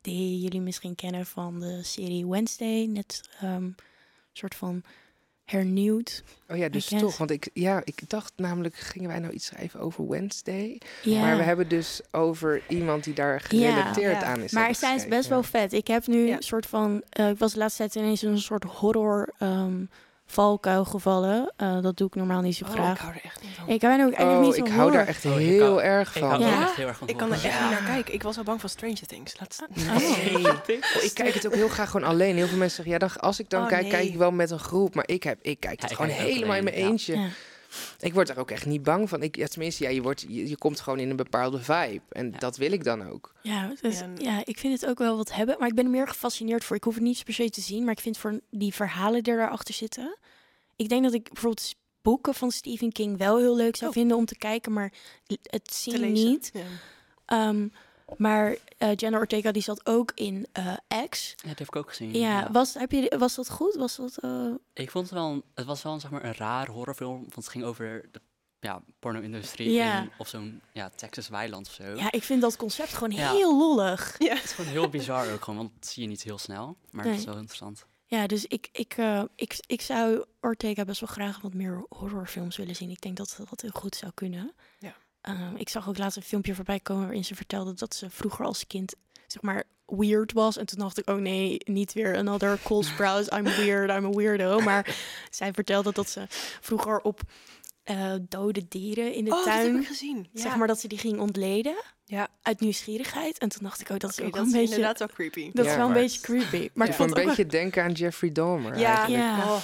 [0.01, 2.87] die jullie misschien kennen van de serie Wednesday.
[2.87, 3.77] Net een
[4.33, 4.83] soort van
[5.47, 6.23] hernieuwd.
[6.49, 7.17] Oh ja, dus toch.
[7.19, 10.81] Want ik, ja, ik dacht namelijk, gingen wij nou iets schrijven over Wednesday?
[11.03, 11.21] Ja.
[11.21, 14.27] Maar we hebben dus over iemand die daar gerelateerd Ja.
[14.27, 14.53] aan is.
[14.53, 15.73] Maar zij is best wel vet.
[15.73, 16.37] Ik heb nu Ja.
[16.37, 17.03] een soort van...
[17.11, 19.85] eh, ik was de laatste tijd ineens in een soort horror ehm,
[20.27, 21.53] valkuil gevallen.
[21.57, 22.93] Eh, dat doe ik normaal niet zo Oh, graag.
[22.95, 23.69] ik hou er echt niet van.
[23.69, 26.15] ik ben ook eigenlijk Oh, niet zo ik hou daar echt Oh, ik heel erg
[26.17, 26.41] Ik van.
[26.41, 26.57] Ja?
[26.57, 27.09] er echt heel erg van.
[27.09, 28.15] ik kan er echt niet naar kijken.
[28.15, 29.39] Ik was al bang van Stranger Things.
[29.41, 29.63] Laat...
[29.75, 30.47] Nee.
[30.47, 32.37] Oh, ik kijk het ook heel graag gewoon alleen.
[32.37, 33.91] Heel veel mensen zeggen, ja, dan, als ik dan Oh, kijk, nee.
[33.91, 34.95] kijk ik wel met een groep.
[34.95, 36.91] Maar ik, heb, ik kijk het ik gewoon helemaal in mijn alleen, ja.
[36.91, 37.29] eentje.
[37.99, 39.23] Ik word daar ook echt niet bang van.
[39.23, 42.01] Ik, ja, tenminste, ja, je, wordt, je, je komt gewoon in een bepaalde vibe.
[42.09, 42.39] En Ja.
[42.39, 43.33] dat wil ik dan ook.
[43.43, 44.09] Ja, dus, Ja.
[44.17, 45.57] ja, ik vind het ook wel wat hebben.
[45.59, 46.77] Maar ik ben er meer gefascineerd voor.
[46.77, 47.83] Ik hoef het niet per se te zien.
[47.85, 50.17] Maar ik vind voor die verhalen die daarachter zitten.
[50.77, 53.97] Ik denk dat ik bijvoorbeeld boeken van Stephen King wel heel leuk zou Oh.
[53.97, 54.93] vinden om te kijken, maar
[55.43, 56.51] het zien niet.
[56.55, 56.63] Ja.
[57.27, 57.69] Ehm,
[58.17, 60.75] maar eh Jenna Ortega die zat ook in eh
[61.09, 61.35] X.
[61.37, 62.13] Ja, dat heb ik ook gezien.
[62.13, 63.75] Ja, Was, heb je, was dat goed?
[63.75, 66.35] Was dat, eh, Ik vond het wel, een, het was wel een, zeg maar, een
[66.35, 68.21] raar horrorfilm, want het ging over de
[68.61, 70.01] ja, porno-industrie Ja.
[70.03, 71.85] in- of zo'n ja, Texas weiland of zo.
[71.85, 73.33] ja, ik vind dat concept gewoon Ja.
[73.33, 74.15] heel lollig.
[74.19, 74.35] Ja.
[74.35, 77.05] Het is gewoon heel bizar ook, gewoon, want dat zie je niet heel snel, maar
[77.05, 77.87] het is wel interessant.
[78.09, 82.57] Ja, dus ik, ik, eh, ik, ik zou Ortega best wel graag wat meer horrorfilms
[82.57, 82.91] willen zien.
[82.91, 84.53] Ik denk dat dat heel goed zou kunnen.
[84.79, 84.95] Ja.
[85.27, 88.45] Ehm, ik zag ook laatst een filmpje voorbij komen waarin ze vertelde dat ze vroeger
[88.45, 88.95] als kind,
[89.27, 90.57] zeg maar, weird was.
[90.57, 94.11] En toen dacht ik, oh nee, niet weer another Cole Sprouse, I'm weird, I'm a
[94.11, 94.61] weirdo.
[94.61, 94.97] Maar
[95.31, 96.27] zij vertelde dat ze
[96.61, 97.21] vroeger op
[97.83, 100.29] eh, dode dieren in de Oh, dat heb tuin, ik gezien.
[100.33, 100.41] Ja.
[100.43, 101.77] zeg maar, dat ze die ging ontleden
[102.09, 102.29] Ja.
[102.43, 103.39] uit nieuwsgierigheid.
[103.39, 104.75] En toen dacht ik, oh, dat is ook dat wel is een beetje...
[104.75, 105.51] inderdaad wel creepy.
[105.53, 106.71] Dat Ja, is wel een beetje creepy.
[106.75, 109.23] Maar ik ik vond een beetje denken aan Jeffrey Dahmer Ja, eigenlijk.
[109.25, 109.45] Ja.
[109.53, 109.61] Oh,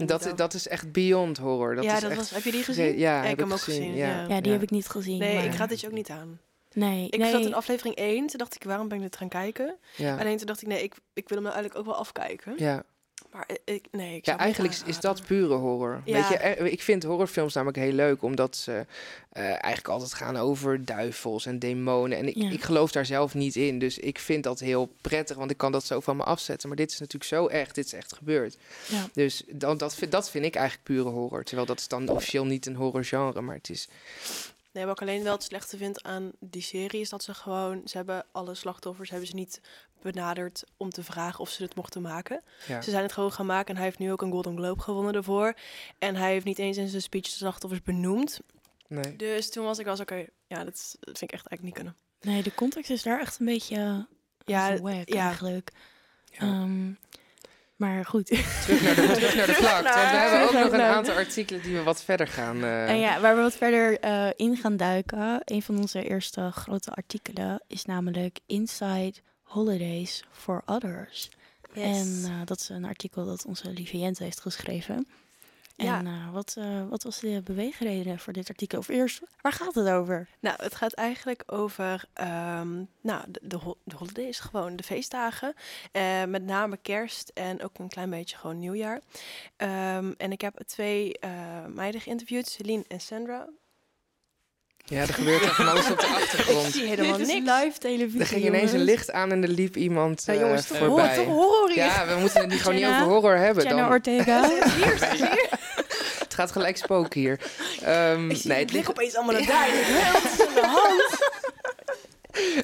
[0.00, 1.74] er Dat, dat is echt beyond horror.
[1.74, 2.98] Dat ja, is dat echt was, heb je die ge- gezien?
[2.98, 3.96] Ja, ik heb hem ook gezien, gezien.
[3.96, 4.26] ja.
[4.26, 4.50] Die Ja.
[4.52, 5.18] heb ik niet gezien.
[5.18, 5.44] Nee, maar...
[5.44, 6.40] ik raad dit je ook niet aan.
[6.72, 7.30] Nee, Ik nee.
[7.30, 9.76] zat in aflevering 1, toen dacht ik, waarom ben ik dit gaan kijken?
[9.96, 10.16] Ja.
[10.18, 12.54] Alleen toen dacht ik, nee, ik, ik wil hem nou eigenlijk ook wel afkijken.
[12.56, 12.82] Ja.
[13.36, 16.00] Maar ik, nee, ik ja, eigenlijk is dat pure horror.
[16.04, 16.12] Ja.
[16.12, 18.86] Weet je, eh, ik vind horrorfilms namelijk heel leuk, omdat ze
[19.32, 22.18] eh, eigenlijk altijd gaan over duivels en demonen.
[22.18, 22.50] En ik, Ja.
[22.50, 25.72] ik geloof daar zelf niet in, dus ik vind dat heel prettig, want ik kan
[25.72, 26.68] dat zo van me afzetten.
[26.68, 28.56] Maar dit is natuurlijk zo echt, dit is echt gebeurd.
[28.88, 29.08] Ja.
[29.12, 31.44] Dus dat, dat, vind, dat vind ik eigenlijk pure horror.
[31.44, 33.88] Terwijl dat is dan officieel niet een horrorgenre, maar het is...
[34.76, 37.80] Nee, wat ik alleen wel het slechte vind aan die serie is dat ze gewoon,
[37.84, 39.60] ze hebben alle slachtoffers hebben ze niet
[40.02, 42.42] benaderd om te vragen of ze het mochten maken.
[42.66, 42.80] Ja.
[42.82, 45.14] Ze zijn het gewoon gaan maken en hij heeft nu ook een Golden Globe gewonnen
[45.14, 45.54] ervoor.
[45.98, 48.40] En hij heeft niet eens in zijn speech de slachtoffers benoemd.
[48.88, 49.16] Nee.
[49.16, 51.74] Dus toen was ik als oké, ja, dat, is- dat vind ik echt eigenlijk niet
[51.74, 51.96] kunnen.
[52.20, 53.98] Nee, de context is daar echt een beetje uh,
[54.44, 55.26] Ja, wack ja.
[55.26, 55.70] eigenlijk.
[56.30, 56.38] Ja.
[56.38, 56.92] Ehm,
[57.76, 58.26] maar goed.
[58.26, 59.82] Terug naar de, terug naar de plak.
[59.82, 62.62] Want we hebben ook nog een aantal artikelen die we wat verder gaan...
[62.64, 65.40] eh, en ja, waar we wat verder eh, in gaan duiken.
[65.44, 71.30] Een van onze eerste grote artikelen is namelijk Inside Holidays for Others.
[71.74, 75.06] En eh, dat is een artikel dat onze lieve Jente heeft geschreven.
[75.76, 75.98] Ja.
[75.98, 78.78] En eh, wat, eh, wat was de beweegreden voor dit artikel?
[78.78, 80.28] Of eerst, waar gaat het over?
[80.40, 85.54] Nou, het gaat eigenlijk over ehm, nou, de, de, ho- de holidays, gewoon de feestdagen.
[85.92, 89.00] Eh, met name kerst en ook een klein beetje gewoon nieuwjaar.
[89.56, 91.18] Ehm, en ik heb twee
[91.68, 93.48] meiden geïnterviewd, Celine en Sandra.
[94.88, 96.72] Ja, er gebeurt er van alles op de achtergrond.
[96.72, 97.50] zie helemaal Dit is niks.
[97.62, 98.20] live televisie.
[98.20, 98.90] Er ging ineens een jongens.
[98.90, 101.14] licht aan en er liep iemand Ja, jongens, hoor, voorbij.
[101.16, 101.76] toch horror hier.
[101.84, 103.64] Ja, we moeten het niet gewoon niet over horror hebben.
[103.64, 104.48] Jenna Dan, Ortega.
[104.48, 105.48] Hier, hier.
[106.24, 107.40] het gaat gelijk spoken hier.
[107.82, 109.68] Ehm, Ik zie nee, het ligt ligt opeens allemaal naar daar.
[109.68, 111.24] Ik Wat is aan de hand?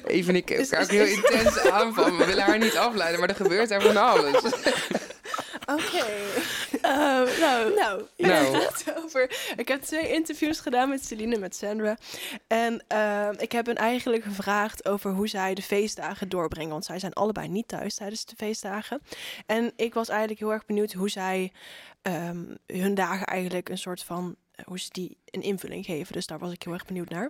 [0.05, 2.17] even ik elkaar is- ook heel intens aanvallen.
[2.17, 4.35] We willen haar niet afleiden, maar er gebeurt er van alles.
[5.65, 6.03] Oké.
[6.83, 6.91] Eh,
[7.39, 8.55] nou, Nou, Nou.
[8.57, 9.53] het over.
[9.55, 11.97] Ik heb twee interviews gedaan met Celine en met Sandra.
[12.47, 16.71] En ehm, ik heb hen eigenlijk gevraagd over hoe zij de feestdagen doorbrengen.
[16.71, 19.01] Want zij zijn allebei niet thuis tijdens de feestdagen.
[19.45, 21.51] En ik was eigenlijk heel erg benieuwd hoe zij
[22.01, 24.35] ehm, hun dagen eigenlijk een soort van.
[24.65, 26.13] hoe ze die een invulling geven.
[26.13, 27.29] Dus daar was ik heel erg benieuwd naar.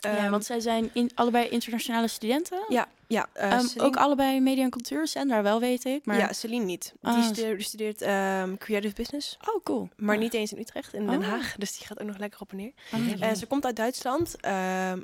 [0.00, 2.64] Ja, Ehm, want zij zijn in, allebei internationale studenten.
[2.68, 5.06] ja, ja, eh, Ehm, Celine- ook allebei media en cultuur.
[5.06, 6.04] Sandra wel, weet ik.
[6.06, 6.18] Maar...
[6.18, 6.92] Ja, Celine niet.
[7.00, 9.36] Die Ah, studeert, ehm, creative business.
[9.54, 9.88] Oh, cool.
[9.96, 11.24] Maar niet eens in Utrecht, in Den Oh.
[11.28, 11.54] Haag.
[11.58, 12.72] Dus die gaat ook nog lekker op en neer.
[12.90, 14.34] Ah, En ze komt uit Duitsland,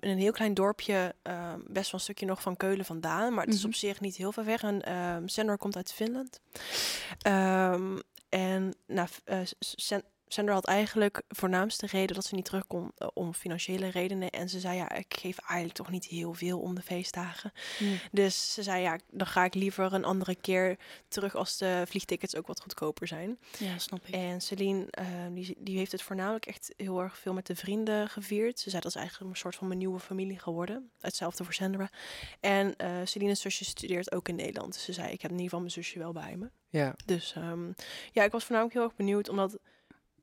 [0.00, 1.14] in een heel klein dorpje,
[1.66, 3.68] best wel een stukje nog van Keulen vandaan, maar het is Mhm.
[3.68, 4.62] op zich niet heel ver weg.
[4.62, 6.40] En Sandra komt uit Finland.
[8.28, 13.08] En nou, eh, San- Sandra had eigenlijk voornaamste reden dat ze niet terug kon eh,
[13.14, 14.30] om financiële redenen.
[14.30, 17.52] En ze zei ja, ik geef eigenlijk toch niet heel veel om de feestdagen.
[17.78, 17.98] Hmm.
[18.12, 22.36] Dus ze zei ja, dan ga ik liever een andere keer terug als de vliegtickets
[22.36, 23.38] ook wat goedkoper zijn.
[23.58, 24.14] Ja, snap ik.
[24.14, 28.08] En Celine, eh, die, die heeft het voornamelijk echt heel erg veel met de vrienden
[28.08, 28.60] gevierd.
[28.60, 30.90] Ze zei dat is eigenlijk een soort van mijn nieuwe familie geworden.
[31.00, 31.90] Hetzelfde voor Sandra.
[32.40, 34.72] En eh Celine's zusje studeert ook in Nederland.
[34.72, 36.50] Dus ze zei, ik heb in ieder geval mijn zusje wel bij me.
[36.68, 37.72] Ja, Dus ehm,
[38.12, 39.58] ja, ik was voornamelijk heel erg benieuwd, omdat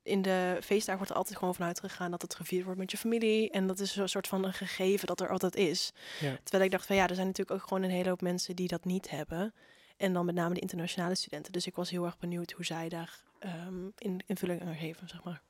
[0.04, 2.98] in de feestdagen wordt er altijd gewoon vanuit gegaan dat het gevierd wordt met je
[2.98, 3.50] familie.
[3.52, 5.92] En dat is een soort van een gegeven dat er altijd is.
[6.20, 6.38] Ja.
[6.44, 8.68] Terwijl ik dacht van ja, er zijn natuurlijk ook gewoon een hele hoop mensen die
[8.68, 9.54] dat niet hebben.
[9.98, 11.52] En dan met name de internationale studenten.
[11.52, 15.24] Dus ik was heel erg benieuwd hoe zij daar ehm, in, invulling aan geven, zeg
[15.24, 15.42] maar.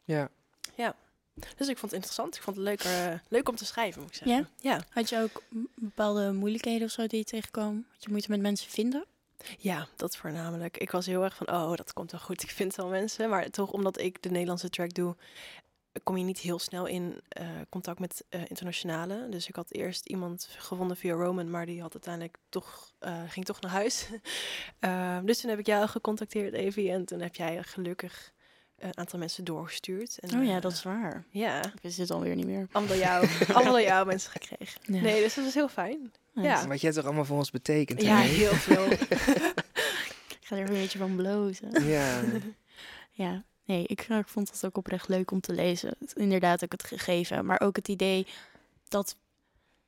[0.75, 0.95] ja.
[1.55, 2.35] Dus ik vond het interessant.
[2.35, 4.49] Ik vond het leuk, eh, leuk om te schrijven, moet ik zeggen.
[4.59, 4.79] Ja?
[4.89, 5.43] Had je ook
[5.75, 7.85] bepaalde moeilijkheden of zo die je tegenkwam?
[7.91, 9.05] Had je moeite met mensen vinden?
[9.57, 10.77] Ja, dat voornamelijk.
[10.77, 12.43] Ik was heel erg van, oh, dat komt wel goed.
[12.43, 13.29] Ik vind wel mensen.
[13.29, 15.15] Maar toch, omdat ik de Nederlandse track doe,
[16.03, 19.29] kom je niet heel snel in eh, contact met eh, internationale.
[19.29, 23.45] Dus ik had eerst iemand gevonden via Roman, maar die had uiteindelijk toch, eh, ging
[23.45, 24.07] toch naar huis.
[24.79, 26.91] Ehm, dus toen heb ik jou gecontacteerd, Evie.
[26.91, 28.33] En toen heb jij gelukkig
[28.83, 30.17] een aantal mensen doorgestuurd.
[30.19, 31.23] En, Oh ja, eh, dat is waar.
[31.29, 32.67] Ja, Ik wist het alweer niet meer.
[32.71, 34.81] allemaal door jou, allemaal door jou mensen gekregen.
[34.83, 35.01] Ja.
[35.01, 36.11] Nee, dus dat is heel fijn.
[36.33, 36.67] Ja.
[36.67, 38.01] Wat jij toch allemaal voor ons betekent.
[38.01, 38.85] Ja, heel veel.
[40.41, 41.83] Ik ga er een beetje van blozen.
[41.87, 42.21] Ja.
[43.15, 45.95] Ja, nee, ik, ik vond het ook oprecht leuk om te lezen.
[46.13, 48.27] Inderdaad ook het gegeven, maar ook het idee
[48.87, 49.15] dat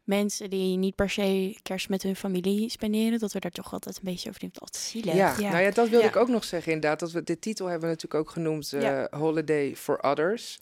[0.06, 3.96] mensen die niet per se kerst met hun familie spenderen, dat we daar toch altijd
[3.98, 5.14] een beetje over denken, altijd zielig.
[5.14, 5.50] Ja, Ja.
[5.52, 6.12] nou ja, dat wilde Ja.
[6.12, 7.00] ik ook nog zeggen inderdaad.
[7.00, 9.08] Dat we, de titel hebben we natuurlijk ook genoemd, eh, Ja.
[9.12, 10.60] Holiday for Others.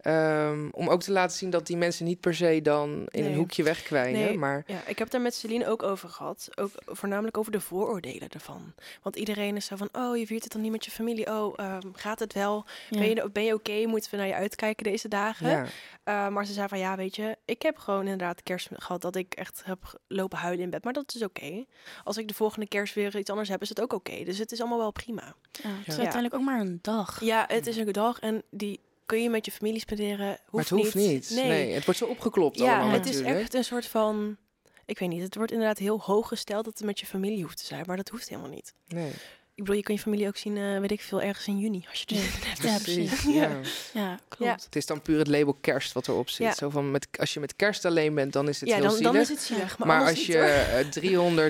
[0.00, 3.34] Ehm, om ook te laten zien dat die mensen niet per se dan in een
[3.34, 4.20] hoekje wegkwijnen.
[4.20, 4.38] Nee.
[4.38, 6.48] Maar Ja, ik heb het daar met Celine ook over gehad.
[6.54, 8.74] Ook voornamelijk over de vooroordelen ervan.
[9.02, 11.26] Want iedereen is zo van, oh, je viert het dan niet met je familie.
[11.32, 12.64] Oh, ehm, gaat het wel?
[12.90, 12.98] Ja.
[12.98, 13.86] Ben je, ben je oké?
[13.86, 15.48] Moeten we naar je uitkijken deze dagen?
[15.50, 15.66] ja,
[16.04, 19.16] Uh, maar ze zei van ja, weet je, ik heb gewoon inderdaad kerst gehad dat
[19.16, 20.84] ik echt heb lopen huilen in bed.
[20.84, 21.64] Maar dat is oké.
[22.04, 24.24] Als ik de volgende kerst weer iets anders heb, is het ook oké.
[24.24, 25.22] Dus het is allemaal wel prima.
[25.52, 26.00] Ja, het is Ja.
[26.02, 27.20] uiteindelijk ook maar een dag.
[27.20, 30.38] Ja, het is een dag en die kun je met je familie spenderen.
[30.50, 31.30] maar het hoeft niet.
[31.34, 31.48] Nee.
[31.48, 31.72] Nee.
[31.72, 34.36] het wordt zo opgeklopt Ja, allemaal het is echt een soort van.
[34.84, 37.56] Ik weet niet, het wordt inderdaad heel hoog gesteld dat het met je familie hoeft
[37.56, 37.84] te zijn.
[37.86, 38.74] Maar dat hoeft helemaal niet.
[38.88, 39.12] Nee,
[39.60, 41.84] Ik bedoel, je kan je familie ook zien, eh, weet ik veel, ergens in juni.
[41.90, 42.78] Als je dus Ja.
[42.82, 43.22] precies.
[43.22, 43.50] Ja.
[43.94, 44.64] Ja, klopt.
[44.64, 46.46] Het is dan puur het label kerst wat erop zit.
[46.46, 46.54] Ja.
[46.54, 48.92] Zo van met, als je met kerst alleen bent, dan is het ja, heel dan,
[48.96, 49.12] zielig.
[49.12, 49.78] dan is het zielig.
[49.78, 50.42] Maar, maar als je hoor.
[50.44, 50.86] eh,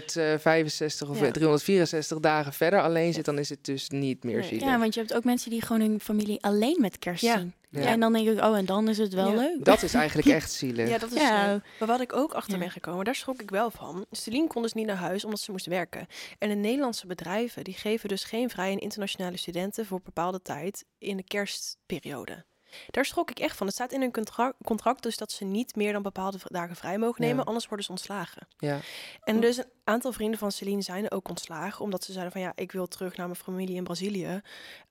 [0.08, 1.26] 365 of Ja.
[1.26, 4.48] eh, 364 dagen verder alleen zit, dan is het dus niet meer Nee.
[4.48, 4.64] zielig.
[4.66, 7.38] Ja, want je hebt ook mensen die gewoon hun familie alleen met kerst Ja.
[7.38, 7.54] zien.
[7.70, 7.80] Ja.
[7.80, 7.86] Ja.
[7.86, 9.34] en dan denk ik, oh, en dan is het wel Ja.
[9.36, 9.64] leuk.
[9.64, 10.88] Dat is eigenlijk echt zielig.
[10.88, 11.62] Ja, dat is Ja.
[11.78, 12.58] Maar wat ik ook achter Ja.
[12.58, 14.06] ben gekomen, daar schrok ik wel van.
[14.10, 16.06] Celine kon dus niet naar huis omdat ze moest werken.
[16.38, 20.84] En de Nederlandse bedrijven die geven dus geen vrij aan internationale studenten voor bepaalde tijd
[20.98, 22.44] in de kerstperiode.
[22.90, 23.66] Daar schrok ik echt van.
[23.66, 26.98] Het staat in hun contra- contract dus dat ze niet meer dan bepaalde dagen vrij
[26.98, 27.42] mogen nemen, Ja.
[27.44, 28.48] anders worden ze ontslagen.
[28.58, 28.78] Ja.
[29.24, 32.52] En dus een aantal vrienden van Celine zijn ook ontslagen, omdat ze zeiden van ja,
[32.54, 34.40] ik wil terug naar mijn familie in Brazilië.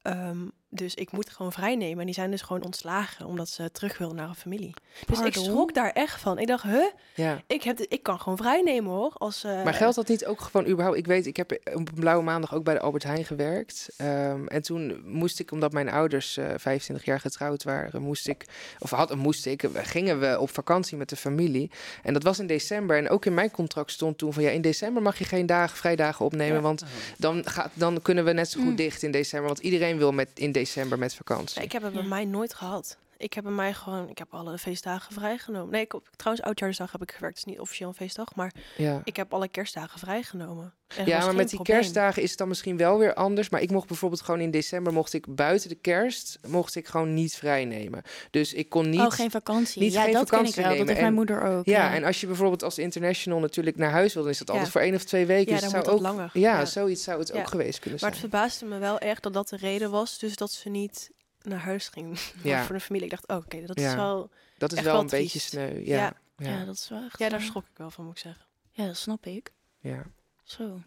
[0.01, 0.37] Ehm,
[0.69, 1.99] dus ik moet gewoon vrij nemen.
[1.99, 4.73] En die zijn dus gewoon ontslagen, omdat ze terug wilden naar hun familie.
[5.05, 6.39] Dus ik schrok daar echt van.
[6.39, 6.85] Ik dacht, huh?
[7.15, 7.41] ja.
[7.47, 9.13] Ik, heb ik kan gewoon vrij nemen hoor.
[9.17, 10.97] Als, eh, Maar geldt dat niet ook gewoon überhaupt?
[10.97, 13.89] Ik weet, ik heb op een blauwe maandag ook bij de Albert Heijn gewerkt.
[13.97, 18.45] Ehm, en toen moest ik, omdat mijn ouders eh 25 jaar getrouwd waren, moest ik,
[18.79, 21.71] of had, moest ik, we- gingen we op vakantie met de familie.
[22.03, 22.97] En dat was in december.
[22.97, 25.77] En ook in mijn contract stond toen van ja, in december mag je geen dagen,
[25.77, 26.55] vrijdagen opnemen.
[26.55, 26.61] Ja.
[26.61, 26.83] Want
[27.17, 28.75] dan, gaat, dan kunnen we net zo goed Mm.
[28.75, 29.47] dicht in december.
[29.47, 31.61] Want iedereen wil met, in december met vakantie.
[31.61, 32.07] Ik heb het bij Ja.
[32.07, 32.97] mij nooit gehad.
[33.21, 35.71] Ik heb bij mij gewoon, ik heb alle feestdagen vrijgenomen.
[35.71, 37.37] Nee, ik, trouwens, oudjaarsdag heb ik gewerkt.
[37.37, 39.01] Het is niet officieel een feestdag, maar ja.
[39.03, 40.73] ik heb alle kerstdagen vrijgenomen.
[40.97, 41.77] En Ja, maar met die probleem.
[41.79, 43.49] kerstdagen is het dan misschien wel weer anders.
[43.49, 47.13] Maar ik mocht bijvoorbeeld gewoon in december, mocht ik buiten de kerst, mocht ik gewoon
[47.13, 48.01] niet vrij nemen.
[48.31, 48.99] Dus ik kon niet...
[48.99, 49.81] oh, geen vakantie.
[49.81, 50.77] niet ja, geen dat vakantie ken ik wel.
[50.77, 50.87] nemen.
[50.87, 51.65] Dat heeft En- mijn moeder ook.
[51.65, 54.53] Ja, en als je bijvoorbeeld als international natuurlijk naar huis wil, dan is dat Ja.
[54.53, 55.53] altijd voor één of twee weken.
[55.53, 56.29] Ja, dus dan het zou dat ook, langer.
[56.33, 56.65] Ja, Ja.
[56.65, 57.39] zoiets zou het Ja.
[57.39, 58.21] ook geweest kunnen Maar zijn.
[58.21, 60.19] het verbaasde me wel echt dat dat de reden was.
[60.19, 62.63] Dus dat ze niet naar huis ging Ja.
[62.65, 63.05] voor de familie.
[63.05, 63.89] Ik dacht, oh, oké, dat Ja.
[63.89, 64.29] is wel...
[64.57, 65.79] dat is wel wel een beetje sneu.
[65.85, 65.95] Ja.
[65.97, 66.49] Ja, ja.
[66.49, 67.19] ja, dat is wel echt...
[67.19, 68.45] Ja, daar schrok ik wel van, moet ik zeggen.
[68.71, 69.51] Ja, dat snap ik.
[69.79, 70.03] ja.
[70.43, 70.81] Zo.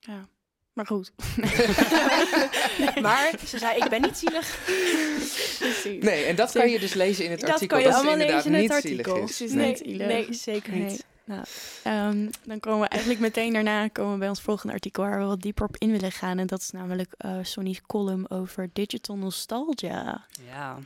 [0.00, 0.28] Ja.
[0.72, 1.12] Maar goed.
[3.02, 4.58] Maar ze zei, ik ben niet zielig.
[5.58, 6.02] Precies.
[6.02, 7.76] Nee, en dat kan je dus lezen in het Dat artikel.
[7.76, 9.16] kan je dat allemaal lezen in het artikel.
[9.22, 9.38] is.
[9.38, 9.48] Nee.
[9.48, 10.06] niet Nee, zielig.
[10.06, 11.04] nee, zeker niet.
[11.28, 11.40] Nee.
[11.82, 15.24] Ehm, dan komen we eigenlijk meteen daarna komen we bij ons volgende artikel waar we
[15.24, 16.38] wat dieper op in willen gaan.
[16.38, 20.24] En dat is namelijk eh Sonny's column over digital nostalgia.
[20.46, 20.78] Ja.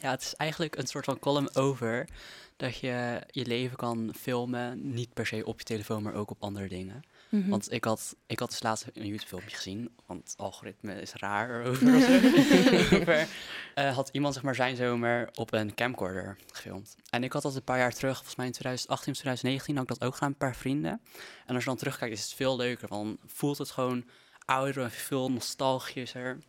[0.00, 2.08] ja, het is eigenlijk een soort van column over
[2.56, 6.42] dat je je leven kan filmen, niet per se op je telefoon, maar ook op
[6.42, 7.02] andere dingen.
[7.34, 7.48] Mhm.
[7.48, 11.62] Want ik had, ik had dus laatst een YouTube-filmpje gezien, want het algoritme is raar.
[11.64, 13.28] Over,
[13.74, 16.96] eh, had iemand zeg maar zijn zomer op een camcorder gefilmd.
[17.10, 19.82] En ik had dat een paar jaar terug, volgens mij in 2018 of 2019, had
[19.90, 21.00] ik dat ook gedaan met een paar vrienden.
[21.46, 22.88] En als je dan terugkijkt, is het veel leuker.
[22.88, 24.04] Dan voelt het gewoon
[24.44, 26.30] ouder en veel nostalgischer.
[26.30, 26.42] En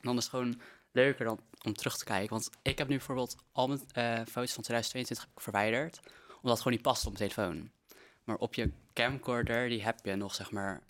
[0.00, 0.60] dan is het gewoon
[0.92, 2.30] leuker dan om terug te kijken.
[2.30, 6.00] Want ik heb nu bijvoorbeeld al mijn eh, foto's van 2022 heb ik verwijderd.
[6.28, 7.70] Omdat het gewoon niet past op mijn telefoon.
[8.24, 8.70] Maar op je
[9.02, 10.80] camcorder, die heb je nog, zeg maar.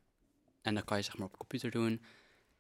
[0.62, 2.03] En dan kan je zeg maar op de computer doen.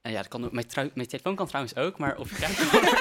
[0.02, 2.98] En ja, dat kan, ook- mijn, mijn telefoon kan trouwens ook, maar op je camcorder...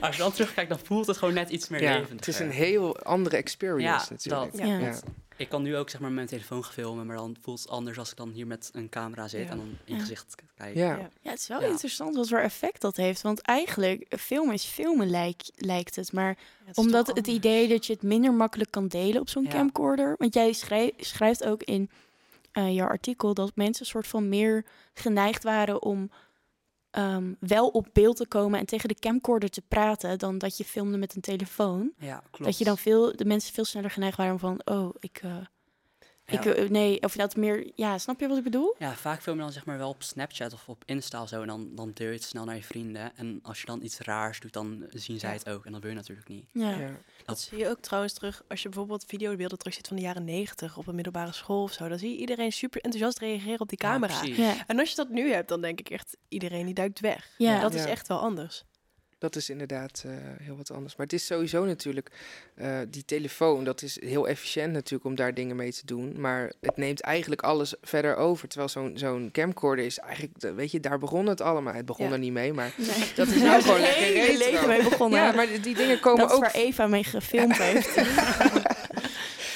[0.00, 2.16] als je dan terugkijkt, dan voelt het gewoon net iets meer Ja, levendiger.
[2.16, 4.52] het is een heel andere experience Ja, natuurlijk.
[4.52, 4.66] dat.
[4.68, 4.78] Ja.
[4.78, 4.98] Ja.
[5.40, 7.98] Ik kan nu ook zeg maar met mijn telefoon filmen, maar dan voelt het anders
[7.98, 9.50] als ik dan hier met een camera zit Ja.
[9.50, 10.74] en dan in je gezicht kijk.
[10.74, 10.96] Ja.
[10.96, 11.10] Ja.
[11.22, 11.66] Ja, het is wel Ja.
[11.66, 13.20] interessant wat voor effect dat heeft.
[13.22, 16.12] Want eigenlijk, filmen is filmen lijk, lijkt het.
[16.12, 17.36] Maar Ja, het is omdat het anders.
[17.36, 19.50] idee dat je het minder makkelijk kan delen op zo'n Ja.
[19.50, 20.14] camcorder.
[20.18, 21.90] Want jij schrij- schrijft ook in
[22.52, 26.10] eh, jouw artikel dat mensen soort van meer geneigd waren om
[26.90, 30.64] ehm, wel op beeld te komen en tegen de camcorder te praten dan dat je
[30.64, 31.92] filmde met een telefoon.
[31.98, 32.44] Ja, klopt.
[32.44, 35.22] Dat je dan veel, de mensen veel sneller geneigd waren van, oh, ik,
[36.30, 37.70] eh, Ik, eh, nee, of dat meer...
[37.74, 38.74] Ja, snap je wat ik bedoel?
[38.78, 41.40] Ja, vaak film je dan zeg maar wel op Snapchat of op Insta of zo.
[41.40, 43.16] En dan, dan deur je het snel naar je vrienden.
[43.16, 45.36] En als je dan iets raars doet, dan zien zij Ja.
[45.36, 45.66] het ook.
[45.66, 46.44] En dat wil je natuurlijk niet.
[46.52, 46.70] Ja.
[46.70, 46.90] Ja.
[47.24, 50.76] Dat zie je ook trouwens terug als je bijvoorbeeld videobeelden terugziet van de jaren 90
[50.76, 51.88] op een middelbare school of zo.
[51.88, 54.12] Dan zie je iedereen super enthousiast reageren op die camera.
[54.14, 54.36] Ja, precies.
[54.36, 54.54] Ja.
[54.66, 57.30] en als je dat nu hebt, dan denk ik echt iedereen die duikt weg.
[57.38, 57.60] Ja.
[57.60, 57.88] Dat is Ja.
[57.88, 58.64] echt wel anders.
[59.20, 60.96] Dat is inderdaad eh, heel wat anders.
[60.96, 62.10] Maar het is sowieso natuurlijk,
[62.54, 66.20] eh, die telefoon, dat is heel efficiënt natuurlijk om daar dingen mee te doen.
[66.20, 68.48] Maar het neemt eigenlijk alles verder over.
[68.48, 71.74] Terwijl zo'n zo'n camcorder is eigenlijk, weet je, daar begon het allemaal.
[71.74, 72.12] Het begon Ja.
[72.12, 72.88] er niet mee, maar Nee.
[73.14, 75.20] dat is nou gewoon het lekker hele leven mee begonnen.
[75.20, 76.42] Ja, maar die dingen komen dat is ook...
[76.42, 77.94] waar Eva mee gefilmd heeft.
[77.94, 78.04] Daar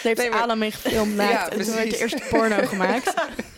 [0.03, 1.33] heeft Nee, maar- mee gefilmd naakt.
[1.33, 3.14] Ja, en toen werd de eerste porno gemaakt.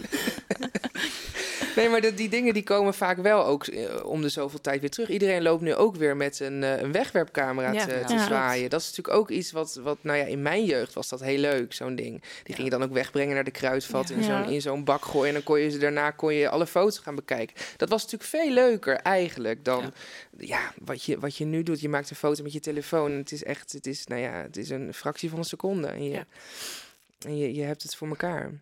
[1.77, 4.81] Nee, maar de- die dingen die komen vaak wel ook eh, om de zoveel tijd
[4.81, 5.09] weer terug.
[5.09, 7.85] Iedereen loopt nu ook weer met een, eh, een wegwerpcamera Ja.
[7.87, 8.25] te, te Ja.
[8.27, 8.71] zwaaien.
[8.71, 11.39] Dat is natuurlijk ook iets wat, wat, nou ja, in mijn jeugd was dat heel
[11.39, 12.23] leuk, zo'n ding.
[12.45, 15.29] Die ging je dan ook wegbrengen naar de kruidvat in zo'n in zo'n bak gooien.
[15.29, 17.57] En dan kon je ze daarna kon je alle foto's gaan bekijken.
[17.77, 19.93] Dat was natuurlijk veel leuker eigenlijk dan
[20.39, 20.73] Ja.
[20.85, 21.81] wat, je, wat je nu doet.
[21.81, 23.11] Je maakt een foto met je telefoon.
[23.11, 25.87] En het is echt, het is, nou ja, het is een fractie van een seconde.
[25.87, 26.25] En je,
[27.27, 28.53] en je, je hebt het voor elkaar.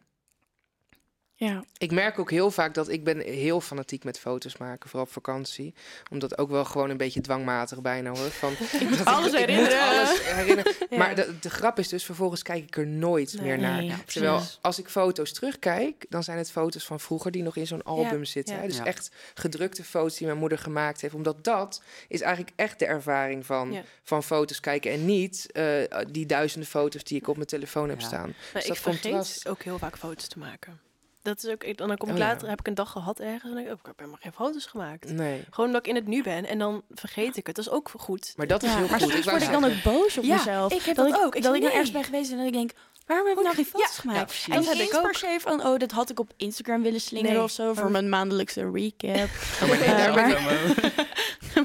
[1.44, 1.64] Ja.
[1.78, 5.12] Ik merk ook heel vaak dat ik ben heel fanatiek met foto's maken, vooral op
[5.12, 5.74] vakantie.
[6.10, 8.30] Omdat ook wel gewoon een beetje dwangmatig bijna hoor.
[8.30, 9.80] Van, Ik moet alles ik, ik moet herinneren.
[9.98, 10.72] alles herinneren.
[10.90, 10.96] Ja.
[10.98, 13.42] Maar de, de grap is dus, vervolgens kijk ik er nooit Nee.
[13.44, 13.76] meer naar.
[13.76, 17.56] Nee, ja, Terwijl als ik foto's terugkijk, dan zijn het foto's van vroeger die nog
[17.56, 18.60] in zo'n album Ja, zitten.
[18.60, 18.66] hè.
[18.66, 18.84] Dus Ja.
[18.86, 21.14] echt gedrukte foto's die mijn moeder gemaakt heeft.
[21.14, 23.82] Omdat dat is eigenlijk echt de ervaring van, Ja.
[24.02, 24.92] van foto's kijken.
[24.92, 25.64] En niet eh,
[26.10, 28.06] die duizenden foto's die ik op mijn telefoon heb Ja.
[28.06, 28.26] staan.
[28.28, 30.80] Maar Dus ik dat vergeet contrast- ook heel vaak foto's te maken.
[31.24, 32.26] Dat is ook, ik- dan kom ik Oh ja.
[32.26, 34.32] later, heb ik een dag gehad ergens en denk ik, oh, ik heb helemaal geen
[34.32, 35.10] foto's gemaakt.
[35.12, 35.44] Nee.
[35.50, 37.56] Gewoon omdat ik in het nu ben en dan vergeet ik het.
[37.56, 38.32] Dat is ook goed.
[38.36, 39.10] Maar dat is Ja, heel maar goed.
[39.12, 40.72] soms word ik dan ook boos op Ja, mezelf.
[40.72, 41.34] ik heb dat dat ik, ook.
[41.34, 41.78] Ik dat ik dan nee.
[41.78, 42.70] ergens ben geweest en dat ik denk...
[43.06, 44.44] Waarom heb ik nou geen foto's Ja, gemaakt?
[44.48, 45.14] en Dat heb ik eens per ook.
[45.14, 45.66] se van...
[45.66, 47.72] Oh, dat had ik op Instagram willen slingeren Nee, of zo...
[47.74, 49.28] voor maar- mijn maandelijkse recap.
[49.62, 50.76] Oh, maar nee, Eh, daar, ben maar-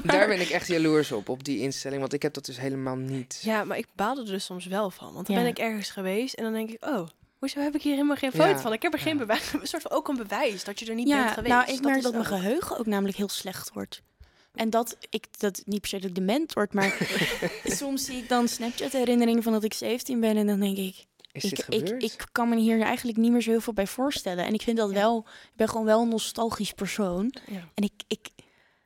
[0.12, 2.00] daar ben ik echt jaloers op, op die instelling.
[2.00, 3.40] Want ik heb dat dus helemaal niet.
[3.44, 5.12] Ja, maar ik baalde er dus soms wel van.
[5.12, 5.42] Want dan Ja.
[5.42, 7.06] ben ik ergens geweest en dan denk ik, oh,
[7.40, 8.58] hoezo heb ik hier helemaal geen foto Ja.
[8.58, 8.72] van?
[8.72, 9.18] Ik heb er geen Ja.
[9.18, 9.52] bewijs.
[9.60, 11.54] Een soort van ook een bewijs dat je er niet bent Ja, geweest.
[11.54, 14.02] nou, ik merk dat mijn geheugen ook namelijk heel slecht wordt.
[14.54, 16.96] En dat ik dat niet per se dat ik dement word, maar
[17.64, 21.06] soms zie ik dan Snapchat herinneringen van dat ik 17 ben en dan denk ik,
[21.32, 22.02] Is ik, dit ik, gebeurd?
[22.02, 24.44] ik kan me hier eigenlijk niet meer zo heel veel bij voorstellen.
[24.44, 24.94] En ik vind dat Ja.
[24.94, 27.34] wel, ik ben gewoon wel een nostalgisch persoon.
[27.46, 27.68] Ja.
[27.74, 28.28] En ik, ik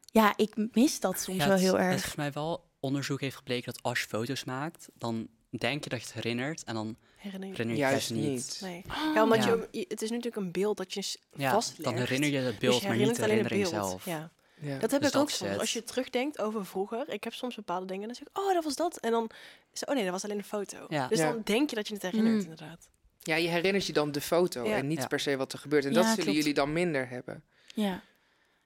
[0.04, 1.90] ja, ik mis dat soms Ja, wel het- heel het erg.
[1.92, 6.00] volgens mij wel onderzoek heeft gebleken dat als je foto's maakt, dan denk je dat
[6.00, 8.58] je het herinnert en dan Herinner je herinner je Juist niet.
[8.62, 8.84] Nee.
[9.14, 9.50] Ja, omdat Ja.
[9.50, 11.84] Je, je- het is natuurlijk een beeld dat je Ja, vastlegt.
[11.84, 13.72] dan herinner je het Dus beeld, je maar niet de herinnering beeld.
[13.88, 14.04] zelf.
[14.04, 14.30] Ja.
[14.60, 14.78] Ja.
[14.78, 15.58] Dat heb Dus ik ook dat soms.
[15.58, 17.08] Als je terugdenkt over vroeger.
[17.08, 18.00] Ik heb soms bepaalde dingen.
[18.02, 18.96] En dan zeg ik, oh, dat was dat.
[18.96, 19.30] En dan
[19.72, 20.86] is het, oh nee, dat was alleen een foto.
[20.88, 21.08] Ja.
[21.08, 21.32] Dus Ja.
[21.32, 22.40] dan denk je dat je het herinnert, Mm.
[22.40, 22.88] inderdaad.
[23.22, 24.76] Ja, je herinnert je dan de foto Ja.
[24.76, 25.06] en niet Ja.
[25.06, 25.84] per se wat er gebeurt.
[25.84, 26.38] En Ja, dat zullen klopt.
[26.38, 27.42] jullie dan minder hebben.
[27.74, 28.02] Ja.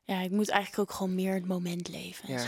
[0.09, 2.29] Ja, ik moet eigenlijk ook gewoon meer het moment leven.
[2.29, 2.39] en Ja.
[2.41, 2.47] zo.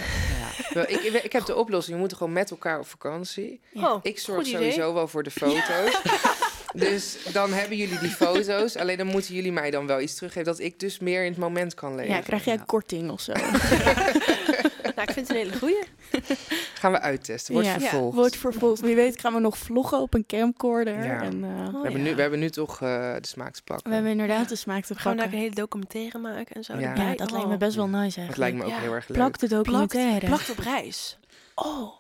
[0.74, 0.86] Ja.
[0.86, 1.94] Ik, ik, ik heb de oplossing.
[1.94, 3.60] We moeten gewoon met elkaar op vakantie.
[3.72, 3.92] Ja.
[3.92, 4.60] Oh, Ik zorg goed idee.
[4.70, 6.00] sowieso wel voor de foto's.
[6.74, 8.76] dus dan hebben jullie die foto's.
[8.76, 11.40] Alleen dan moeten jullie mij dan wel iets teruggeven dat ik dus meer in het
[11.40, 12.14] moment kan leven.
[12.14, 12.62] Ja, krijg jij Ja.
[12.66, 13.32] korting of zo?
[15.00, 15.82] Nou, ik vind het een hele goeie.
[16.80, 17.52] Gaan we uittesten.
[17.54, 17.78] Wordt Ja.
[17.80, 18.14] vervolgd.
[18.16, 18.80] Wordt vervolgd.
[18.80, 21.04] Wie weet gaan we nog vloggen op een camcorder.
[21.04, 21.22] Ja.
[21.22, 22.08] En, eh, Oh, we, hebben ja.
[22.08, 23.88] nu, we hebben nu toch eh, de smaak te pakken.
[23.88, 25.38] we hebben inderdaad de smaak te Gaan we daar een pakken.
[25.38, 26.94] hele documentaire maken en zo Ja.
[27.14, 27.58] dat lijkt me Oh.
[27.58, 28.36] best wel nice Dat eigenlijk.
[28.38, 28.78] lijkt me ook Ja.
[28.78, 29.18] heel erg leuk.
[29.18, 30.26] Plak de documentaire.
[30.26, 31.18] Plakt op reis.
[31.54, 31.98] Oh.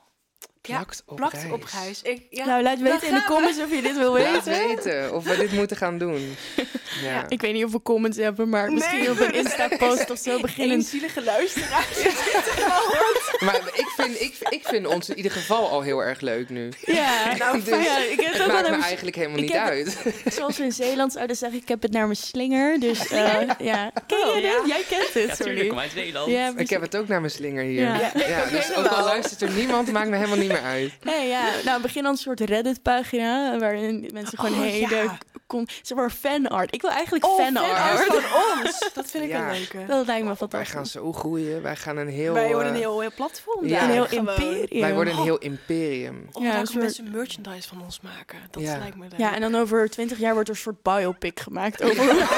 [0.60, 1.52] Plakt op Plakt reis.
[1.52, 2.02] op reis.
[2.02, 2.44] Ik, ja.
[2.44, 3.26] Nou, laat weten in de we.
[3.26, 4.66] comments of je dit wil Laat weten.
[4.68, 6.20] weten of we dit moeten gaan doen.
[7.02, 7.24] Ja.
[7.28, 9.10] Ik weet niet of we comments hebben, maar misschien Nee.
[9.10, 10.82] op een Insta-post of zo beginnen.
[10.82, 11.86] zielige luisteraar.
[13.40, 16.68] Maar ik vind, ik, ik vind ons in ieder geval al heel erg leuk nu.
[16.80, 19.98] Ja, Nou, dus, ja, ik heb Het maakt wel me eigenlijk helemaal niet heb- uit.
[20.32, 22.80] Zoals we in Zeeland zouden zeggen, ik heb het naar mijn slinger.
[22.80, 23.90] Dus eh, ja.
[24.06, 24.42] Ken je Oh, dit?
[24.42, 24.62] ja.
[24.66, 25.44] Jij kent het, Ja, sorry.
[25.50, 26.30] tuurlijk, kom uit Zeeland.
[26.30, 27.80] Ja, Ik heb het ook naar mijn slinger hier.
[27.82, 28.10] Ja.
[28.28, 30.92] Ja, dus ook al luistert er niemand, maakt me helemaal niet meer uit.
[31.02, 31.42] Nee, ja.
[31.64, 35.10] Nou, begin dan een soort Reddit-pagina waarin mensen gewoon Oh, hele...
[35.50, 36.74] Kon, zeg maar fanart.
[36.74, 37.66] Ik wil eigenlijk Oh, fanart.
[37.66, 38.90] fanart van ons.
[38.94, 39.48] Dat vind ik Ja.
[39.50, 39.84] een leuke.
[39.86, 40.70] Dat lijkt me Wij fantastisch.
[40.70, 41.62] gaan zo groeien.
[41.62, 42.32] Wij gaan een heel...
[42.32, 43.66] Wij worden een eh, heel, heel platform.
[43.66, 43.82] ja.
[43.82, 44.28] Een heel gewoon.
[44.28, 44.80] imperium.
[44.80, 46.28] wij worden een heel imperium.
[46.32, 48.38] Oh, Ja, een dan soort- mensen merchandise van ons maken.
[48.50, 48.78] Dat Ja.
[48.78, 49.18] lijkt me leuk.
[49.18, 52.04] Ja, en dan over twintig jaar wordt er een soort biopic gemaakt over...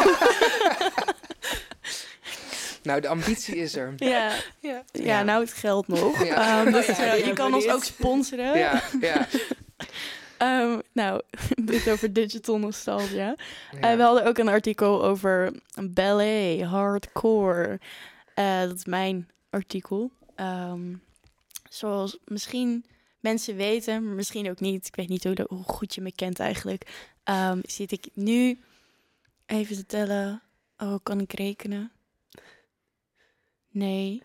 [2.83, 3.93] Nou, de ambitie is er.
[3.97, 4.31] ja.
[4.61, 4.83] Ja.
[4.93, 6.25] ja, nou het geld nog.
[6.25, 6.61] Ja.
[6.63, 8.59] Ehm, dus, Oh ja, eh, je kan ons ook sponsoren.
[8.59, 9.27] Ja, ja.
[10.43, 11.23] Ehm, nou,
[11.65, 13.37] dit over digital nostalgia.
[13.73, 13.81] ja.
[13.81, 15.53] Eh, we hadden ook een artikel over
[15.91, 17.81] ballet, hardcore.
[18.35, 20.11] Eh, dat is mijn artikel.
[20.35, 20.95] Ehm,
[21.71, 22.85] zoals misschien
[23.21, 24.87] mensen weten, misschien ook niet.
[24.87, 27.11] Ik weet niet hoe, de- hoe goed je me kent eigenlijk.
[27.25, 28.61] Ehm, zit ik nu
[29.47, 30.43] even te tellen.
[30.79, 31.93] Oh, kan ik rekenen?
[33.71, 34.21] Nee.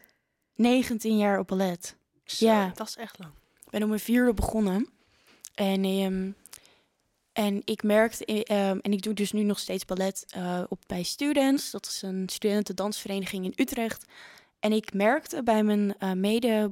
[0.55, 1.95] 19 jaar op ballet.
[2.23, 2.71] Ja.
[2.75, 3.31] Dat is echt lang.
[3.65, 4.89] Ik ben op mijn vierde begonnen.
[5.57, 6.31] En, ehm,
[7.33, 10.83] en ik merkte, eh, ehm, en ik doe dus nu nog steeds ballet eh, op
[10.87, 11.71] bij Students.
[11.71, 14.05] Dat is een studentendansvereniging in Utrecht.
[14.59, 16.71] En ik merkte bij mijn eh, mede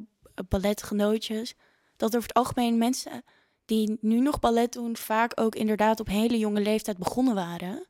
[0.50, 1.56] balletgenootjes
[1.95, 3.24] dat over het algemeen mensen
[3.65, 7.88] die nu nog ballet doen, vaak ook inderdaad op hele jonge leeftijd begonnen waren.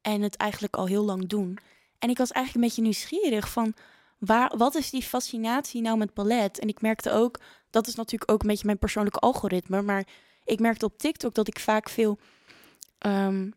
[0.00, 1.58] En het eigenlijk al heel lang doen.
[1.98, 3.74] En ik was eigenlijk een beetje nieuwsgierig van
[4.18, 6.58] waar, wat is die fascinatie nou met ballet?
[6.58, 7.38] En ik merkte ook
[7.70, 9.82] dat is natuurlijk ook een beetje mijn persoonlijke algoritme.
[9.82, 10.06] Maar
[10.44, 12.18] ik merkte op TikTok dat ik vaak veel
[12.98, 13.50] ehm,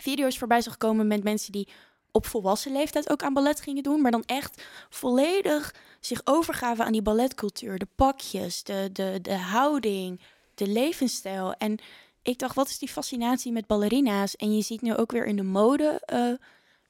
[0.00, 1.68] video's voorbij zag komen met mensen die
[2.12, 4.00] op volwassen leeftijd ook aan ballet gingen doen.
[4.00, 7.78] Maar dan echt volledig zich overgaven aan die balletcultuur.
[7.78, 10.20] De pakjes, de, de, de houding,
[10.54, 11.54] de levensstijl.
[11.54, 11.78] En
[12.22, 14.36] ik dacht, wat is die fascinatie met ballerina's?
[14.36, 16.32] En je ziet nu ook weer in de mode eh,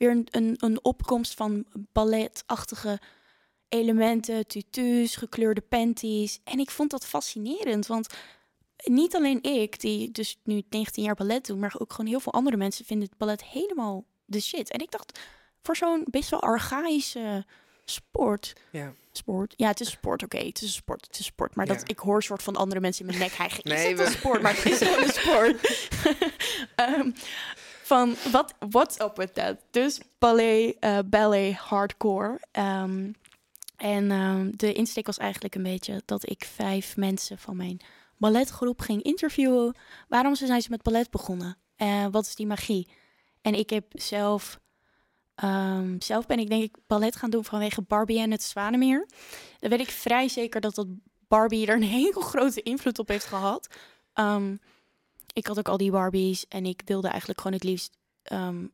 [0.00, 2.98] weer een, een, een opkomst van balletachtige
[3.68, 6.40] elementen, tutus, gekleurde panties.
[6.44, 8.08] En ik vond dat fascinerend, want
[8.84, 12.32] niet alleen ik, die dus nu 19 jaar ballet doe, maar ook gewoon heel veel
[12.32, 14.70] andere mensen vinden het ballet helemaal de shit.
[14.70, 15.18] En ik dacht,
[15.62, 17.44] voor zo'n best wel archaïsche
[17.84, 18.92] sport, Ja.
[19.12, 21.72] sport, ja, het is sport, oké, het is een sport, het is sport, maar Ja.
[21.74, 23.60] dat ik hoor soort van andere mensen in mijn nek hijgen.
[23.64, 25.88] Nee, is het we- een sport, maar het is gewoon een sport.
[26.76, 27.10] Ehm,
[27.90, 29.56] van wat what's up with that?
[29.70, 32.40] Dus ballet, eh, ballet hardcore.
[32.50, 33.12] Ehm,
[33.76, 37.80] en ehm, de insteek was eigenlijk een beetje dat ik vijf mensen van mijn
[38.16, 39.76] balletgroep ging interviewen.
[40.08, 41.56] Waarom zijn ze met ballet begonnen?
[41.76, 42.88] Eh, wat is die magie?
[43.42, 44.60] En ik heb zelf,
[45.34, 49.06] ehm, zelf ben ik denk ik ballet gaan doen vanwege Barbie en het Zwanemeer.
[49.58, 50.86] Dan weet ik vrij zeker dat dat
[51.28, 53.68] Barbie er een heel grote invloed op heeft gehad.
[55.32, 58.66] Ik had ook al die Barbies en ik wilde eigenlijk gewoon het liefst ehm,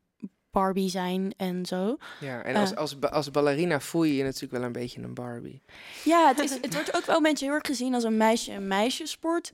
[0.51, 1.97] Barbie zijn en zo.
[2.21, 2.61] Ja, en Eh.
[2.61, 5.62] als, als, ba- als ballerina voel je je natuurlijk wel een beetje een Barbie.
[6.05, 8.66] Ja, het, is, het wordt ook wel beetje heel erg gezien als een meisje- en
[8.66, 9.51] meisjesport.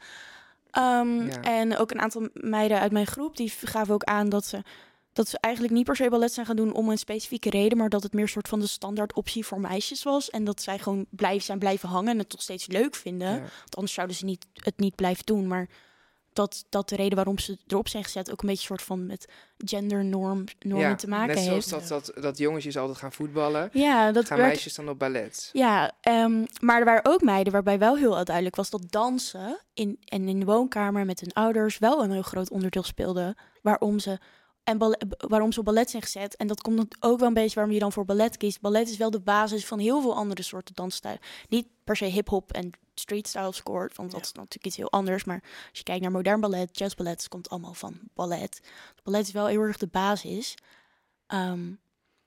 [0.71, 1.41] Ehm, Ja.
[1.43, 4.63] En ook een aantal meiden uit mijn groep die gaven ook aan dat ze,
[5.13, 7.89] dat ze eigenlijk niet per se ballet zijn gaan doen om een specifieke reden, maar
[7.89, 10.31] dat het meer soort van de standaard optie voor meisjes was.
[10.31, 13.29] En dat zij gewoon blijven zijn blijven hangen en het toch steeds leuk vinden.
[13.29, 13.39] Ja.
[13.41, 15.47] Want anders zouden ze niet, het niet blijven doen.
[15.47, 15.69] Maar
[16.33, 19.29] dat, dat de reden waarom ze erop zijn gezet ook een beetje soort van met
[19.65, 21.71] gendernorm normen Ja, te maken net heeft.
[21.71, 25.51] dat, dat, dat jongetjes altijd gaan voetballen, Ja, dat gaan werd, meisjes dan op ballet.
[25.53, 29.99] ja, ehm, maar er waren ook meiden waarbij wel heel duidelijk was dat dansen in,
[30.05, 33.37] en in de woonkamer met hun ouders wel een heel groot onderdeel speelde.
[33.63, 34.19] Waarom ze,
[34.65, 36.37] en ballet, waarom ze op ballet zijn gezet.
[36.37, 38.61] En dat komt dan ook wel een beetje waarom je dan voor ballet kiest.
[38.61, 41.21] Ballet is wel de basis van heel veel andere soorten dansstijlen.
[41.49, 45.25] Niet per se hip-hop en street style scoort, want dat is natuurlijk iets heel anders.
[45.25, 48.61] Maar als je kijkt naar modern ballet, jazzballet, het komt allemaal van ballet.
[49.03, 50.55] Ballet is wel heel erg de basis.
[51.27, 51.73] Ehm,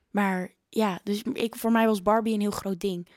[0.09, 3.07] maar ja, dus ik, voor mij was Barbie een heel groot ding.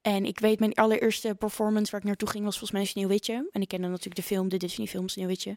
[0.00, 3.48] En ik weet, mijn allereerste performance waar ik naartoe ging was volgens mij Sneeuwwitje.
[3.52, 5.56] En ik kende natuurlijk de film, de Disney film Sneeuwwitje.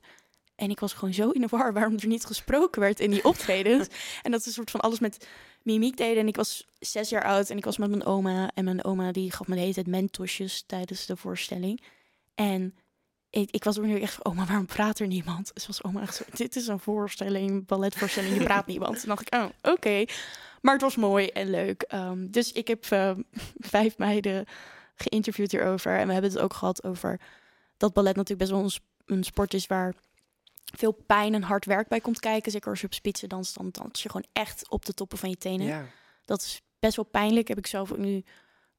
[0.59, 3.23] En ik was gewoon zo in de war waarom er niet gesproken werd in die
[3.23, 3.87] optredens.
[4.23, 5.27] en dat ze een soort van alles met
[5.61, 6.17] mimiek deden.
[6.17, 8.51] En ik was zes jaar oud en ik was met mijn oma.
[8.53, 11.81] En mijn oma die gaf me de hele tijd mentosjes tijdens de voorstelling.
[12.35, 12.75] En
[13.29, 15.53] ik, ik was er nu echt van, oma, waarom praat er niemand?
[15.53, 18.99] Dus was oma echt zo, dit is een voorstelling, balletvoorstelling, je praat niemand.
[18.99, 20.05] Toen dacht ik, oh, oké.
[20.61, 21.81] Maar het was mooi en leuk.
[21.81, 23.11] Ehm, dus ik heb eh,
[23.75, 24.45] vijf meiden
[24.95, 25.97] geïnterviewd hierover.
[25.97, 27.19] En we hebben het ook gehad over
[27.77, 28.71] dat ballet natuurlijk best wel
[29.05, 29.93] een sport is waar
[30.77, 32.51] veel pijn en hard werk bij komt kijken.
[32.51, 35.29] Zeker als je op spitsen danst, dan dans je gewoon echt op de toppen van
[35.29, 35.65] je tenen.
[35.65, 35.85] Ja.
[36.25, 37.47] Dat is best wel pijnlijk.
[37.47, 38.23] Heb ik zelf ook nu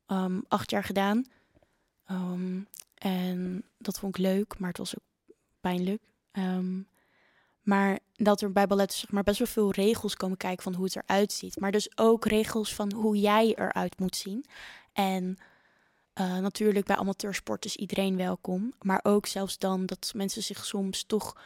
[0.07, 1.27] ehm, acht jaar gedaan.
[2.05, 2.61] Ehm,
[2.95, 6.03] en dat vond ik leuk, maar het was ook pijnlijk.
[6.33, 6.81] Ehm,
[7.63, 10.85] maar dat er bij ballet zeg maar, best wel veel regels komen kijken van hoe
[10.85, 11.61] het eruit ziet.
[11.61, 14.45] Maar dus ook regels van hoe jij eruit moet zien.
[14.93, 15.39] En
[16.13, 18.75] eh, natuurlijk bij amateursport is iedereen welkom.
[18.83, 21.37] Maar ook zelfs dan dat mensen zich soms toch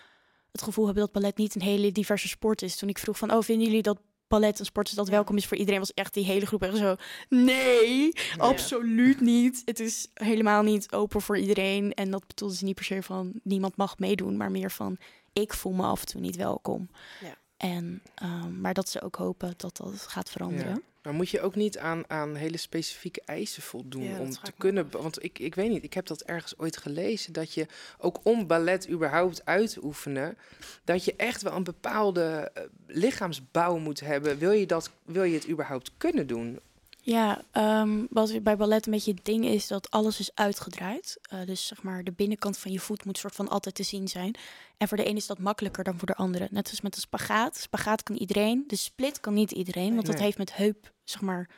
[0.55, 2.77] het gevoel hebben dat ballet niet een hele diverse sport is.
[2.77, 5.47] Toen ik vroeg van, oh, vinden jullie dat ballet een sport is dat welkom is
[5.47, 5.81] voor iedereen?
[5.81, 6.97] Was echt die hele groep echt zo,
[7.29, 9.62] nee, absoluut niet.
[9.64, 11.93] Het is helemaal niet open voor iedereen.
[11.95, 14.96] En dat bedoelde ze niet per se van, niemand mag meedoen, maar meer van,
[15.33, 16.88] ik voel me af en toe niet welkom.
[17.21, 17.37] Ja.
[17.65, 20.75] En, ehm, maar dat ze ook hopen dat dat gaat veranderen.
[20.75, 20.81] Ja.
[21.02, 24.90] Maar moet je ook niet aan, aan hele specifieke eisen voldoen Ja, om te kunnen...
[24.90, 27.33] Want ik, ik weet niet, ik heb dat ergens ooit gelezen...
[27.33, 27.67] dat je
[27.98, 30.38] ook om ballet überhaupt uit te oefenen...
[30.85, 34.38] dat je echt wel een bepaalde eh, lichaamsbouw moet hebben.
[34.38, 36.60] Wil je, dat, wil je het überhaupt kunnen doen?
[37.07, 41.19] Ja, ehm, wat bij ballet een beetje het ding is dat alles is uitgedraaid.
[41.33, 44.09] Uh, dus zeg maar de binnenkant van je voet moet soort van altijd te zien
[44.09, 44.35] zijn.
[44.77, 46.48] En voor de een is dat makkelijker dan voor de andere.
[46.50, 47.57] Net als met de spagaat.
[47.57, 48.65] Spagaat kan iedereen.
[48.67, 51.50] De split kan niet iedereen, want dat heeft met heup, zeg maar,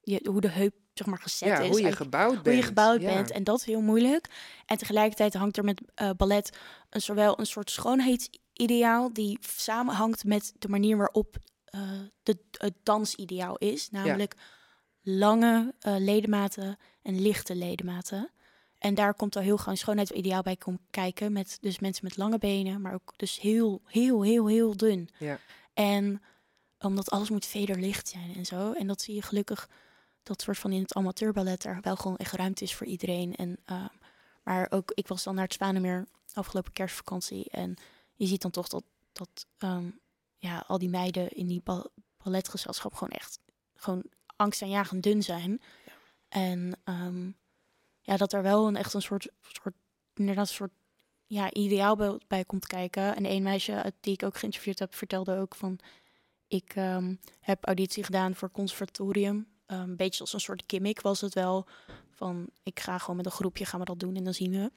[0.00, 1.68] je, hoe de heup zeg maar gezet ja, is.
[1.68, 2.46] hoe je gebouwd bent.
[2.46, 3.30] Hoe je gebouwd bent.
[3.30, 4.28] En dat is heel moeilijk.
[4.66, 6.56] En tegelijkertijd hangt er met uh, ballet
[6.90, 11.36] een, zowel een soort schoonheidsideaal die samenhangt met de manier waarop
[11.74, 11.80] uh,
[12.22, 13.90] de, het dansideaal is.
[13.90, 14.34] Namelijk
[15.04, 18.30] lange uh, ledematen en lichte ledematen.
[18.78, 20.58] En daar komt al heel een schoonheidsideaal bij
[20.90, 21.32] kijken.
[21.32, 25.08] Met dus mensen met lange benen, maar ook dus heel, heel, heel, heel dun.
[25.18, 25.38] Ja.
[25.74, 26.22] En
[26.78, 28.72] omdat alles moet vederlicht zijn en zo.
[28.72, 29.68] En dat zie je gelukkig,
[30.22, 33.34] dat soort van in het amateurballet er wel gewoon echt ruimte is voor iedereen.
[33.34, 33.84] En, uh,
[34.42, 37.50] maar ook, ik was dan naar het Spanemeer afgelopen kerstvakantie.
[37.50, 37.76] En
[38.14, 40.00] je ziet dan toch dat, dat um,
[40.36, 41.62] ja, al die meiden in die
[42.22, 43.38] balletgezelschap gewoon echt
[43.74, 44.04] gewoon
[44.36, 45.60] angstaanjagend dun zijn.
[45.86, 45.92] Ja.
[46.28, 47.36] En um,
[48.00, 49.74] ja, dat er wel een echt een soort, soort
[50.14, 50.72] inderdaad een soort
[51.26, 53.16] ja, ideaal bij komt kijken.
[53.16, 55.78] En een meisje die ik ook geïnterviewd heb, vertelde ook van...
[56.48, 59.36] Ik um, heb auditie gedaan voor conservatorium.
[59.66, 61.66] Um, een beetje als een soort gimmick was het wel.
[62.10, 64.72] Van, ik ga gewoon met een groepje, gaan we dat doen en dan zien we.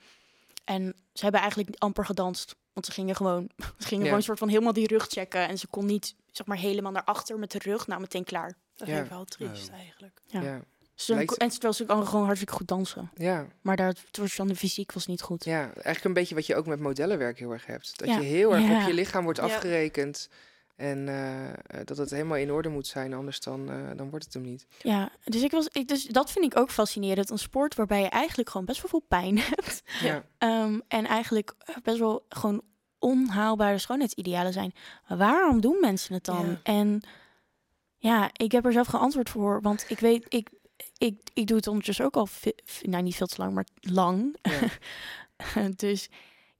[0.64, 2.55] En ze hebben eigenlijk amper gedanst.
[2.74, 4.03] Want ze gingen gewoon, ze gingen ja.
[4.03, 5.47] gewoon een soort van helemaal die rug checken.
[5.47, 7.88] En ze kon niet, zeg maar, helemaal naar achter met de rug.
[7.88, 8.58] Nou, meteen klaar.
[8.78, 10.21] Dat vind ik wel triest eigenlijk.
[10.25, 10.41] Ja.
[10.41, 10.61] ja.
[10.95, 13.11] Ze, Lijkt- En terwijl ze kan gewoon hartstikke goed dansen.
[13.15, 15.43] Ja, Maar daar, het was dan de fysiek was niet goed.
[15.45, 17.97] ja, eigenlijk een beetje wat je ook met modellenwerk heel erg hebt.
[17.99, 18.17] Dat Ja.
[18.17, 18.82] je heel erg Ja.
[18.82, 19.45] op je lichaam wordt Ja.
[19.45, 20.30] afgerekend.
[20.75, 24.25] En eh, eh, dat het helemaal in orde moet zijn, anders dan, eh, dan wordt
[24.25, 24.65] het hem niet.
[24.82, 27.30] Ja, dus, ik was, ik, dus dat vind ik ook fascinerend.
[27.30, 29.82] Een sport waarbij je eigenlijk gewoon best wel veel pijn hebt.
[30.01, 31.53] Ja, Ehm, en eigenlijk
[31.84, 32.61] best wel gewoon
[32.99, 34.73] onhaalbare schoonheidsidealen zijn.
[35.07, 36.45] Maar waarom doen mensen het dan?
[36.47, 36.59] Ja.
[36.63, 37.01] En
[37.97, 39.61] ja, ik heb er zelf geen antwoord voor.
[39.61, 40.49] Want ik weet, ik,
[40.97, 42.27] ik, ik doe het ondertussen ook al,
[42.81, 44.35] nou niet veel te lang, maar lang.
[44.41, 45.69] ja.
[45.75, 46.09] dus,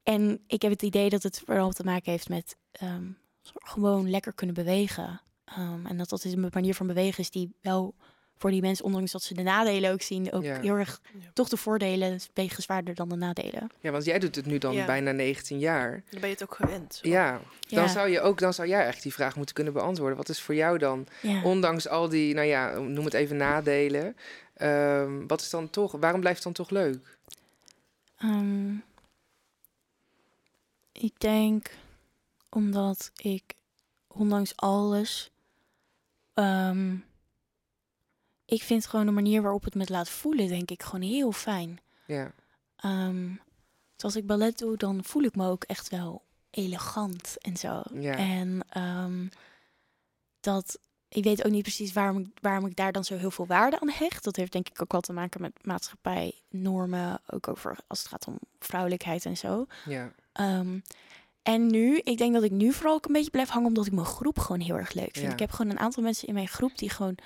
[0.04, 3.12] en ik heb het idee dat het vooral te maken heeft met ehm,
[3.44, 5.22] gewoon lekker kunnen bewegen.
[5.46, 7.96] Ehm, en dat dat is een manier van bewegen is die wel
[8.38, 10.60] voor die mensen, ondanks dat ze de nadelen ook zien, ook Ja.
[10.60, 11.30] heel erg Ja.
[11.34, 13.70] toch de voordelen wegen zwaarder dan de nadelen.
[13.80, 14.86] ja, want jij doet het nu dan Ja.
[14.86, 15.92] bijna 19 jaar.
[15.92, 16.96] Dan ben je het ook gewend.
[17.02, 17.10] zo.
[17.10, 17.32] Ja,
[17.68, 17.88] dan Ja.
[17.88, 20.18] zou je ook, dan zou jij echt die vraag moeten kunnen beantwoorden.
[20.18, 21.42] Wat is voor jou dan, Ja.
[21.44, 24.16] ondanks al die, nou ja, noem het even nadelen,
[24.54, 27.18] ehm, wat is dan toch, waarom blijft het dan toch leuk?
[28.18, 28.74] Ehm,
[30.92, 31.72] ik denk
[32.50, 33.44] omdat ik,
[34.08, 35.32] ondanks alles,
[36.34, 36.96] ehm,
[38.48, 41.80] ik vind gewoon de manier waarop het me laat voelen, denk ik, gewoon heel fijn.
[42.06, 42.32] Ja,
[42.78, 43.28] Ehm,
[43.96, 47.82] dus als ik ballet doe, dan voel ik me ook echt wel elegant en zo.
[47.94, 48.16] Ja.
[48.16, 49.28] En ehm,
[50.40, 50.80] dat,
[51.10, 53.80] ik weet ook niet precies waarom, ik- waarom ik daar dan zo heel veel waarde
[53.80, 54.24] aan hecht.
[54.24, 58.08] Dat heeft denk ik ook wel te maken met maatschappij, normen, ook over als het
[58.08, 59.66] gaat om vrouwelijkheid en zo.
[59.86, 60.80] ja, Ehm,
[61.44, 63.92] en nu, ik denk dat ik nu vooral ook een beetje blijf hangen omdat ik
[63.92, 65.26] mijn groep gewoon heel erg leuk vind.
[65.26, 65.32] Ja.
[65.32, 67.18] Ik heb gewoon een aantal mensen in mijn groep die gewoon,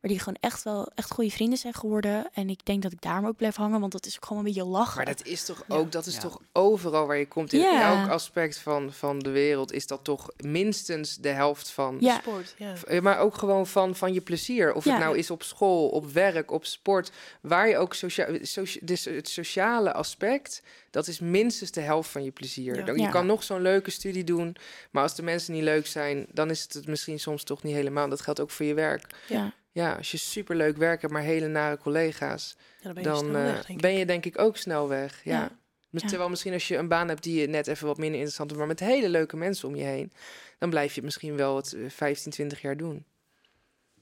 [0.00, 2.28] waar die gewoon echt wel echt goede vrienden zijn geworden.
[2.32, 4.52] En ik denk dat ik daarom ook blijf hangen, want dat is ook gewoon een
[4.52, 4.96] beetje lachen.
[4.96, 5.74] maar dat is toch Ja.
[5.76, 6.20] ook, dat is Ja.
[6.20, 8.00] toch overal waar je komt, in Ja.
[8.00, 12.18] elk aspect van, van de wereld, is dat toch minstens de helft van Ja.
[12.18, 12.72] Sport, ja.
[12.86, 14.72] Eh, Maar ook gewoon van, van je plezier.
[14.74, 14.90] Of Ja.
[14.94, 17.10] het nou is op school, op werk, op sport.
[17.40, 22.24] Waar je ook socia socia- dus het sociale aspect, dat is minstens de helft van
[22.24, 22.76] je plezier.
[22.76, 22.84] Ja.
[22.84, 23.10] Dan- Je Ja.
[23.10, 24.56] kan nog zo'n leuke studie doen.
[24.90, 27.74] Maar als de mensen niet leuk zijn, dan is het het misschien soms toch niet
[27.74, 28.08] helemaal.
[28.08, 29.14] Dat geldt ook voor je werk.
[29.28, 29.52] ja.
[29.72, 33.26] Ja, als je superleuk werk hebt, maar hele nare collega's, Ja, dan ben je dan
[33.26, 33.80] eh, weg, denk ik.
[33.80, 35.24] ben je denk ik ook snel weg.
[35.24, 35.58] Ja.
[35.92, 38.56] Terwijl misschien als je een baan hebt die je net even wat minder interessant is,
[38.56, 40.12] maar met hele leuke mensen om je heen,
[40.58, 43.04] dan blijf je het misschien wel het eh, 15, 20 jaar doen.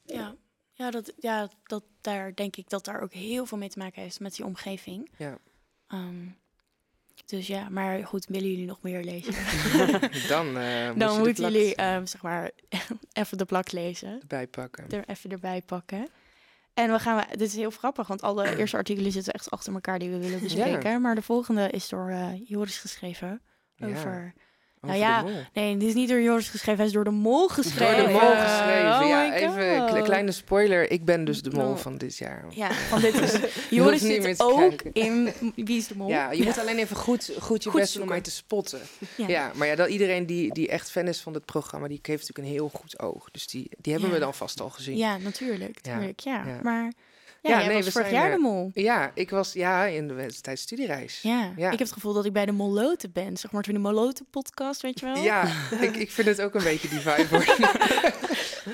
[0.05, 0.35] Ja,
[0.73, 4.03] ja, dat, ja dat, daar denk ik dat daar ook heel veel mee te maken
[4.03, 5.11] heeft met die omgeving.
[5.17, 5.39] Ja.
[5.89, 6.27] Ehm,
[7.27, 9.35] dus ja, maar goed, willen jullie nog meer lezen?
[10.29, 12.51] Dan, eh, moet Dan moeten jullie, ehm, zeg maar,
[13.13, 14.21] even de plak lezen.
[14.21, 14.91] erbij pakken.
[14.91, 16.09] Er even erbij pakken.
[16.75, 19.73] En we gaan, we, dit is heel grappig, want alle eerste artikelen zitten echt achter
[19.73, 21.01] elkaar die we willen bespreken.
[21.01, 23.41] Maar de volgende is door eh, Joris geschreven.
[23.79, 23.97] Over.
[23.97, 24.46] over ja,
[24.81, 25.31] de mol.
[25.53, 27.97] Nee, dit is niet door Joris geschreven, hij is door de mol geschreven.
[27.97, 29.01] Door de mol geschreven.
[29.03, 30.91] Oh ja, my even een kleine spoiler.
[30.91, 31.79] Ik ben dus de mol Nou.
[31.79, 32.45] van dit jaar.
[32.51, 33.35] Ja, van dit is.
[33.71, 36.09] Joris zit ook in Wie is de Mol.
[36.09, 38.81] Ja, je moet alleen even goed, goed je Goed best doen om mij te spotten.
[39.17, 39.29] Ja.
[39.29, 42.21] Ja, maar ja, dat, iedereen die, die echt fan is van het programma, die heeft
[42.21, 43.29] natuurlijk een heel goed oog.
[43.31, 44.17] Dus die, die hebben Ja.
[44.17, 44.97] we dan vast al gezien.
[44.97, 45.79] Ja, natuurlijk.
[45.83, 46.45] Ja, natuurlijk ja.
[46.47, 46.59] ja.
[46.63, 46.93] Maar
[47.47, 48.71] Ja, Ja, nee, was we vorig zijn, jaar de mol.
[48.75, 51.19] Ja, ik was ja, in de, tijdens studiereis.
[51.23, 51.53] Ja.
[51.57, 51.67] ja.
[51.67, 53.37] ik heb het gevoel dat ik bij de Moloten ben.
[53.37, 55.17] Zeg maar, toen de Moloten podcast, weet je wel?
[55.23, 55.45] Ja,
[55.81, 57.45] ik, ik vind het ook een beetje die vibe.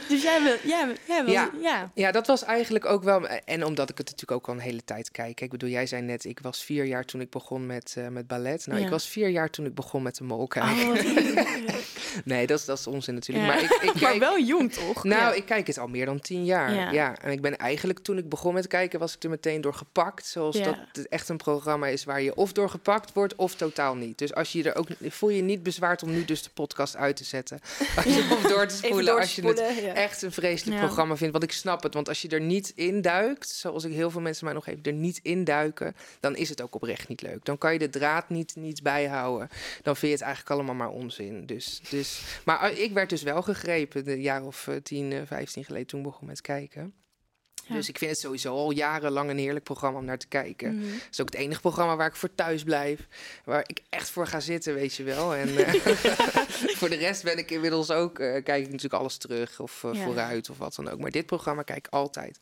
[0.09, 0.87] Dus jij wil, jij
[1.25, 1.51] wil, Ja.
[1.61, 1.91] ja.
[1.95, 3.27] Ja, dat was eigenlijk ook wel.
[3.27, 5.41] En omdat ik het natuurlijk ook al een hele tijd kijk.
[5.41, 8.27] Ik bedoel, jij zei net, ik was vier jaar toen ik begon met, eh, met
[8.27, 8.66] ballet.
[8.66, 8.85] Nou, Ja.
[8.85, 10.89] ik was vier jaar toen ik begon met de mol kijken.
[10.91, 10.97] Oh.
[12.25, 13.47] Nee, dat is, dat is onzin natuurlijk.
[13.47, 13.55] Ja.
[13.55, 15.05] Maar ik, ik maar wel jong, toch?
[15.05, 15.33] Nou, Ja.
[15.33, 16.75] ik kijk het al meer dan tien jaar.
[16.75, 16.91] Ja.
[16.91, 17.16] Ja.
[17.23, 20.26] En ik ben eigenlijk, toen ik begon met kijken, was ik er meteen door gepakt.
[20.26, 20.64] Zoals Ja.
[20.64, 24.18] dat het echt een programma is waar je of door gepakt wordt of totaal niet.
[24.18, 27.16] Dus als je er ook voel je niet bezwaard om nu dus de podcast uit
[27.16, 27.60] te zetten.
[27.96, 29.16] Als je, of door te spoelen.
[29.18, 29.58] Als je het.
[29.58, 29.94] Ja.
[29.94, 30.84] echt een vreselijk Ja.
[30.86, 31.32] programma vindt.
[31.32, 31.94] Want ik snap het.
[31.94, 34.82] Want als je er niet in duikt, zoals ik heel veel mensen mij nog even
[34.82, 37.44] er niet in duiken, dan is het ook oprecht niet leuk.
[37.44, 39.48] Dan kan je de draad niet, niet bijhouden.
[39.82, 41.46] Dan vind je het eigenlijk allemaal maar onzin.
[41.46, 45.20] Dus, dus, maar eh, ik werd dus wel gegrepen, een jaar of eh, 10, eh,
[45.26, 46.94] 15 geleden toen begon met kijken.
[47.66, 47.74] Ja.
[47.74, 50.78] Dus ik vind het sowieso al jarenlang een heerlijk programma om naar te kijken.
[50.78, 50.92] Mhm.
[50.92, 53.00] Het is ook het enige programma waar ik voor thuis blijf.
[53.44, 55.34] Waar ik echt voor ga zitten, weet je wel.
[55.34, 55.74] En eh,
[56.78, 58.18] voor de rest ben ik inmiddels ook...
[58.18, 60.04] eh, kijk ik natuurlijk alles terug of eh, Ja.
[60.04, 60.98] vooruit of wat dan ook.
[61.00, 62.38] Maar dit programma kijk ik altijd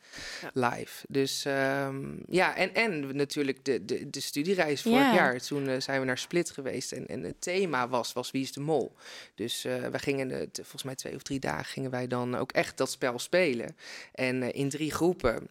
[0.55, 0.69] Ja.
[0.71, 1.05] live.
[1.09, 5.15] Dus ehm, ja, en, en natuurlijk de, de, de studiereis vorig Ja.
[5.15, 5.41] jaar.
[5.41, 6.93] Toen zijn we naar Split geweest.
[6.93, 8.95] En, en het thema was, was Wie is de Mol?
[9.35, 11.65] Dus we gingen, eh, t- volgens mij twee of drie dagen...
[11.65, 13.77] gingen wij dan ook echt dat spel spelen.
[14.13, 15.09] En in drie groepen.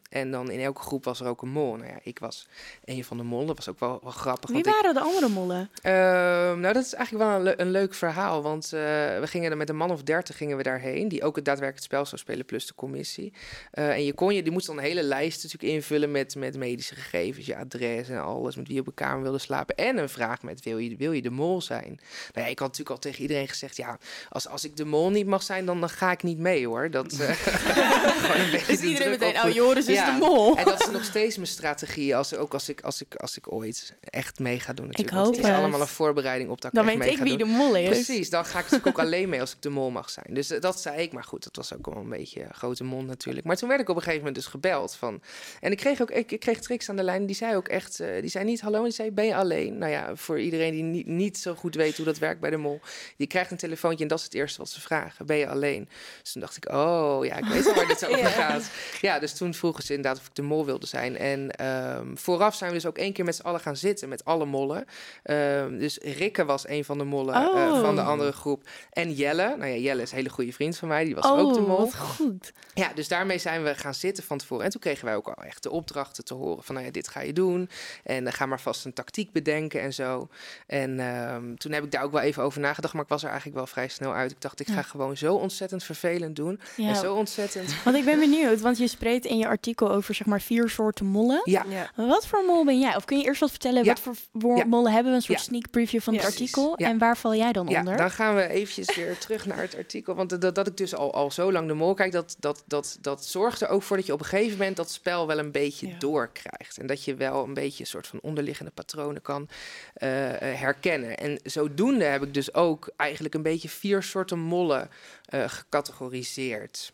[0.10, 1.76] En dan in elke groep was er ook een mol.
[1.76, 2.48] Nou ja, ik was
[2.86, 3.48] een van de mollen.
[3.48, 4.50] Dat was ook wel, wel grappig.
[4.50, 5.70] Wie ik- waren de andere mollen?
[5.82, 8.42] Ehm, nou, dat is eigenlijk wel een, le- een leuk verhaal.
[8.42, 8.80] Want eh,
[9.20, 11.08] we gingen er met een man of dertig gingen we daarheen.
[11.08, 13.34] Die ook het daadwerkelijk het spel zou spelen, plus de commissie.
[13.72, 16.58] Eh, en je kon je, die moest dan een hele lijst natuurlijk invullen met, met
[16.58, 18.56] medische gegevens, je adres en alles.
[18.56, 19.76] Met wie je op een kamer wilde slapen.
[19.76, 22.00] En een vraag met wil je, wil je de mol zijn?
[22.34, 23.98] Nou ja, ik had natuurlijk al tegen iedereen gezegd, ja,
[24.30, 26.92] als, als ik de mol niet mag zijn, dan, dan ga ik niet mee hoor.
[26.92, 30.12] Dat, eh, gewoon een beetje Dus de iedereen meteen, Joris is Ja.
[30.12, 30.58] de mol.
[30.58, 33.52] en dat is nog steeds mijn strategie, als, ook als ik, als, ik, als ik
[33.54, 34.86] ooit echt mee ga doen.
[34.86, 35.16] Natuurlijk.
[35.16, 35.60] hoop Want het is het.
[35.62, 37.48] allemaal een voorbereiding op dat ik Dan weet ik wie doen.
[37.48, 37.90] de mol is.
[37.90, 40.26] Precies, dan ga ik natuurlijk ook alleen mee als ik de mol mag zijn.
[40.30, 42.84] Dus eh, dat zei ik, maar goed, dat was ook wel een beetje een grote
[42.84, 43.46] mond natuurlijk.
[43.46, 45.22] Maar toen werd ik op een gegeven moment dus gebeld van...
[45.60, 48.00] En ik kreeg ook, ik, ik kreeg Trix aan de lijn, die zei ook echt,
[48.00, 49.78] eh, die zei niet hallo, die zei ben je alleen?
[49.78, 52.58] Nou ja, voor iedereen die niet, niet zo goed weet hoe dat werkt bij de
[52.58, 52.80] mol,
[53.18, 55.90] die krijgt een telefoontje en dat is het eerste wat ze vragen, ben je alleen?
[56.22, 58.70] Dus toen dacht ik, oh ja, ik weet al waar dit over gaat.
[59.02, 61.18] Ja, dus toen vroegen ze inderdaad of ik de mol wilde zijn.
[61.18, 64.26] En ehm, vooraf zijn we dus ook één keer met z'n allen gaan zitten, met
[64.26, 64.86] alle mollen.
[65.24, 67.82] Ehm, dus Rikke was een van de mollen eh, Oh.
[67.82, 68.64] van de andere groep.
[68.92, 71.54] En Jelle, nou ja, Jelle is een hele goede vriend van mij, die was ook
[71.54, 71.78] de oh, mol.
[71.78, 72.52] wat goed.
[72.74, 74.66] Ja, dus daarmee zijn we gaan zitten van tevoren.
[74.66, 77.08] En toen kregen wij ook al echt de opdrachten te horen van, nou ja, dit
[77.08, 77.70] ga je doen.
[78.04, 80.28] En dan ga maar vast een tactiek bedenken en zo.
[80.68, 83.28] En ehm, toen heb ik daar ook wel even over nagedacht, maar ik was er
[83.30, 84.32] eigenlijk wel vrij snel uit.
[84.32, 86.60] Ik dacht, ik ga gewoon zo ontzettend vervelend doen.
[86.78, 86.94] En Ja.
[86.94, 87.84] zo ontzettend...
[87.84, 91.06] Want ik ben benieuwd, want je spreekt in je artikel over zeg maar vier soorten
[91.06, 91.42] mollen.
[91.44, 91.92] Ja, Ja.
[91.96, 92.96] Wat voor mol ben jij?
[92.96, 93.84] Of kun je eerst wat vertellen?
[93.84, 93.96] Ja.
[94.04, 94.66] Wat voor Ja.
[94.66, 95.18] mollen hebben we?
[95.18, 95.44] Een soort Ja.
[95.44, 96.74] sneak preview van Ja, het artikel.
[96.76, 96.88] Ja.
[96.88, 97.98] En waar val jij dan Ja, onder?
[97.98, 100.16] dan gaan we eventjes weer terug naar het artikel.
[100.16, 102.98] Want dat, dat ik dus al, al zo lang de mol kijk, dat, dat, dat,
[103.02, 105.52] dat zorgt er ook voor dat je op een gegeven moment dat spel wel een
[105.52, 105.98] beetje Ja.
[105.98, 106.78] doorkrijgt.
[106.78, 109.48] En dat je wel een beetje een soort van onderliggende patronen kan
[109.94, 111.18] eh, eh, herkennen.
[111.18, 114.90] En zodoende heb ik dus ook eigenlijk een beetje vier soorten mollen
[115.26, 116.92] eh, gecategoriseerd.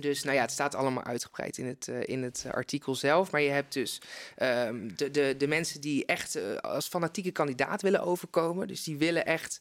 [0.00, 3.30] Dus nou ja, het staat allemaal uitgebreid in het, eh, in het eh, artikel zelf.
[3.30, 4.00] Maar je hebt dus
[4.36, 8.68] ehm, de, de, de mensen die echt eh, als fanatieke kandidaat willen overkomen.
[8.68, 9.60] Dus die willen echt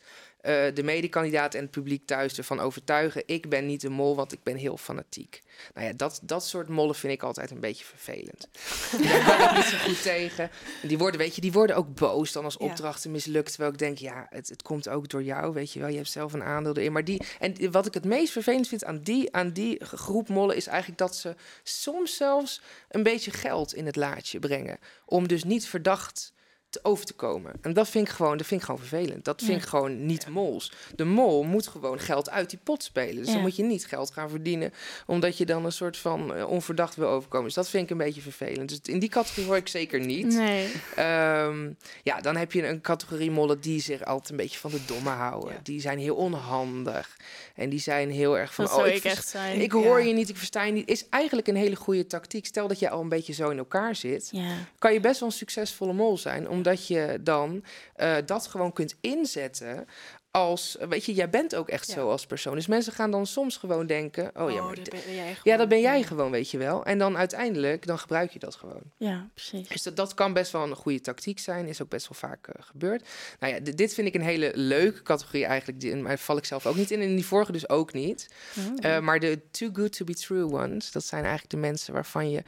[0.74, 3.24] de medekandidaat en het publiek thuis ervan overtuigen.
[3.26, 5.42] Ik ben niet de mol, want ik ben heel fanatiek.
[5.74, 8.48] Nou ja, dat, dat soort mollen vind ik altijd een beetje vervelend.
[9.10, 10.50] Daar kan ik niet zo goed tegen.
[10.82, 13.50] Die worden, weet je, die worden ook boos dan als opdrachten mislukt.
[13.50, 15.90] Terwijl ik denk, ja, het, het komt ook door jou, weet je wel.
[15.90, 16.92] Je hebt zelf een aandeel erin.
[16.92, 20.56] Maar die, en wat ik het meest vervelend vind aan die, aan die groep mollen...
[20.56, 24.80] is eigenlijk dat ze soms zelfs een beetje geld in het laadje brengen.
[25.06, 26.34] Om dus niet verdacht
[26.70, 27.54] te over te komen.
[27.62, 29.26] En dat vind ik gewoon, dat vind ik gewoon vervelend.
[29.26, 29.58] Dat vind Ja.
[29.58, 30.72] ik gewoon niet mols.
[30.96, 33.16] De mol moet gewoon geld uit die pot spelen.
[33.16, 33.34] Dus Ja.
[33.34, 34.74] dan moet je niet geld gaan verdienen...
[35.06, 37.46] omdat je dan een soort van eh, onverdacht wil overkomen.
[37.46, 38.70] Dus dat vind ik een beetje vervelend.
[38.70, 40.26] Dus in die categorie hoor ik zeker niet.
[40.34, 40.72] Nee.
[40.96, 41.70] Ehm,
[42.04, 45.10] ja, dan heb je een categorie mollen die zich altijd een beetje van de domme
[45.10, 45.54] houden.
[45.54, 45.60] Ja.
[45.64, 47.18] Die zijn heel onhandig.
[47.56, 48.66] En die zijn heel erg van...
[48.66, 49.62] Dat oh, ik echt zijn.
[49.62, 50.90] Ik hoor je niet, ik versta je niet.
[50.90, 52.46] Is eigenlijk een hele goede tactiek.
[52.46, 54.32] Stel dat je al een beetje zo in elkaar zit.
[54.80, 56.50] Kan je best wel een succesvolle mol zijn.
[56.58, 57.64] Omdat je dan
[57.96, 59.88] eh, dat gewoon kunt inzetten
[60.32, 61.94] als, weet je, jij bent ook echt Ja.
[61.94, 62.56] zo als persoon.
[62.56, 65.58] Dus mensen gaan dan soms gewoon denken, oh, ja, maar dat ben, jij ja, gewoon.
[65.58, 66.06] dat ben jij Ja.
[66.06, 66.86] gewoon, weet je wel.
[66.86, 68.82] En dan uiteindelijk, dan gebruik je dat gewoon.
[68.98, 69.68] Ja, precies.
[69.68, 71.68] Dus dat, dat kan best wel een goede tactiek zijn.
[71.68, 73.08] Is ook best wel vaak eh, gebeurd.
[73.40, 75.80] Nou ja, dit vind ik een hele leuke categorie eigenlijk.
[75.80, 77.02] Die, maar val ik zelf ook niet in.
[77.02, 78.28] En die vorige dus ook niet.
[78.58, 78.86] Oh.
[78.96, 82.30] Eh, maar de too good to be true ones, dat zijn eigenlijk de mensen waarvan
[82.30, 82.44] je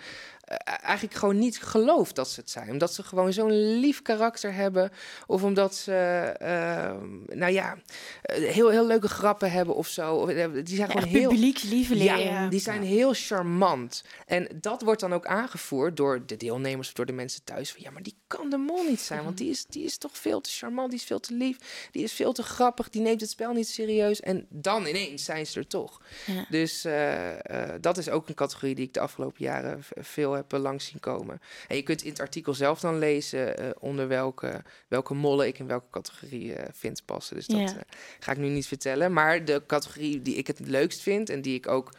[0.65, 2.69] eigenlijk gewoon niet gelooft dat ze het zijn.
[2.69, 4.91] Omdat ze gewoon zo'n lief karakter hebben.
[5.27, 5.93] Of omdat ze,
[6.39, 6.91] eh,
[7.37, 7.77] nou ja,
[8.21, 10.15] eh, heel, heel leuke grappen hebben of zo.
[10.15, 11.29] Of, eh, Die zijn gewoon echt heel...
[11.29, 12.23] publiekslieveling.
[12.23, 14.03] Ja, die zijn heel charmant.
[14.25, 17.71] En dat wordt dan ook aangevoerd door de deelnemers of door de mensen thuis.
[17.71, 20.17] Van, ja, maar die kan de mol niet zijn, want die is, die is toch
[20.17, 23.21] veel te charmant, die is veel te lief, die is veel te grappig, die neemt
[23.21, 24.19] het spel niet serieus.
[24.19, 26.01] En dan ineens zijn ze er toch.
[26.25, 26.45] Ja.
[26.49, 30.53] Dus eh, eh, dat is ook een categorie die ik de afgelopen jaren veel heb
[30.53, 31.41] eh, langs zien komen.
[31.67, 35.59] En je kunt in het artikel zelf dan lezen eh, onder welke, welke mollen ik
[35.59, 37.35] in welke categorie eh, vind passen.
[37.35, 37.65] Dus dat Ja.
[37.75, 37.81] eh,
[38.19, 39.13] ga ik nu niet vertellen.
[39.13, 41.91] Maar de categorie die ik het leukst vind en die ik ook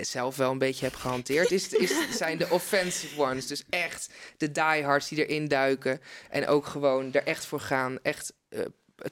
[0.00, 3.46] zelf wel een beetje heb gehanteerd, is, is, zijn de offensive ones.
[3.46, 7.98] Dus echt de diehards die erin duiken en ook gewoon er echt voor gaan.
[8.02, 8.60] Echt eh,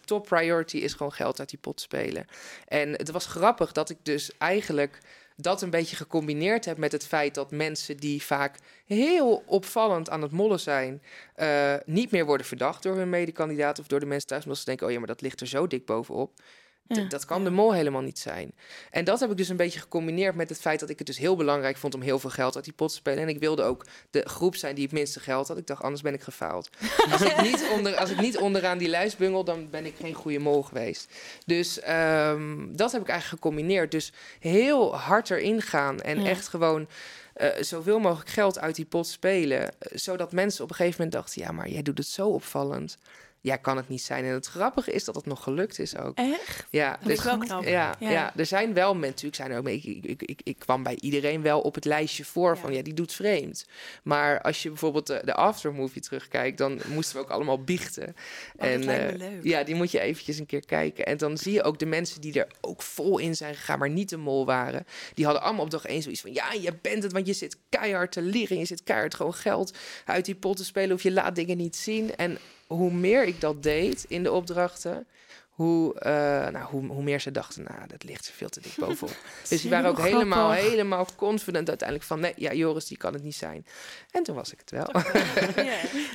[0.04, 2.26] top priority is gewoon geld uit die pot spelen.
[2.66, 4.98] En het was grappig dat ik dus eigenlijk
[5.40, 10.22] dat een beetje gecombineerd heb met het feit dat mensen die vaak heel opvallend aan
[10.22, 11.02] het mollen zijn,
[11.34, 14.64] eh, niet meer worden verdacht door hun medekandidaat of door de mensen thuis, omdat ze
[14.64, 16.32] denken, oh ja, maar dat ligt er zo dik bovenop.
[16.88, 17.02] Ja.
[17.04, 18.52] Dat kan de mol helemaal niet zijn.
[18.90, 21.18] En dat heb ik dus een beetje gecombineerd met het feit dat ik het dus
[21.18, 23.22] heel belangrijk vond om heel veel geld uit die pot te spelen.
[23.22, 25.58] En ik wilde ook de groep zijn die het minste geld had.
[25.58, 26.68] Ik dacht, anders ben ik gefaald.
[27.12, 30.14] Als ik niet, onder, als ik niet onderaan die lijst bungel, dan ben ik geen
[30.14, 31.12] goede mol geweest.
[31.46, 33.90] Dus ehm, dat heb ik eigenlijk gecombineerd.
[33.90, 36.28] Dus heel hard erin gaan en Ja.
[36.28, 36.88] echt gewoon
[37.34, 39.60] eh, zoveel mogelijk geld uit die pot spelen.
[39.60, 42.98] eh, zodat mensen op een gegeven moment dachten, ja, maar jij doet het zo opvallend.
[43.40, 44.24] Jij kan het niet zijn.
[44.24, 46.16] En het grappige is dat het nog gelukt is ook.
[46.18, 46.66] Echt?
[46.70, 47.64] Ja, Dat wel dus- knap.
[47.64, 48.10] ja, Ja.
[48.10, 48.32] ja.
[48.36, 49.68] er zijn wel mensen, natuurlijk zijn er ook.
[49.68, 52.60] Ik, ik, ik, ik kwam bij iedereen wel op het lijstje voor Ja.
[52.60, 53.66] van ja, die doet vreemd.
[54.02, 58.14] Maar als je bijvoorbeeld de, de aftermovie terugkijkt, dan moesten we ook allemaal biechten.
[58.56, 59.20] Oh, eh, leuk.
[59.42, 61.06] ja, die moet je eventjes een keer kijken.
[61.06, 63.90] En dan zie je ook de mensen die er ook vol in zijn gegaan, maar
[63.90, 64.86] niet de mol waren.
[65.14, 67.56] Die hadden allemaal op dag één zoiets van ja, je bent het, want je zit
[67.68, 68.58] keihard te liegen.
[68.58, 71.76] Je zit keihard gewoon geld uit die pot te spelen of je laat dingen niet
[71.76, 72.16] zien.
[72.16, 72.38] En
[72.68, 75.06] hoe meer ik dat deed in de opdrachten,
[75.58, 76.10] hoe, eh,
[76.48, 79.16] nou, hoe, hoe meer ze dachten, nou, dat ligt veel te dik bovenop.
[79.48, 83.22] dus die waren ook helemaal, helemaal confident uiteindelijk van, nee, ja, Joris, die kan het
[83.22, 83.66] niet zijn.
[84.10, 84.86] En toen was ik het wel.
[85.64, 85.72] Ja.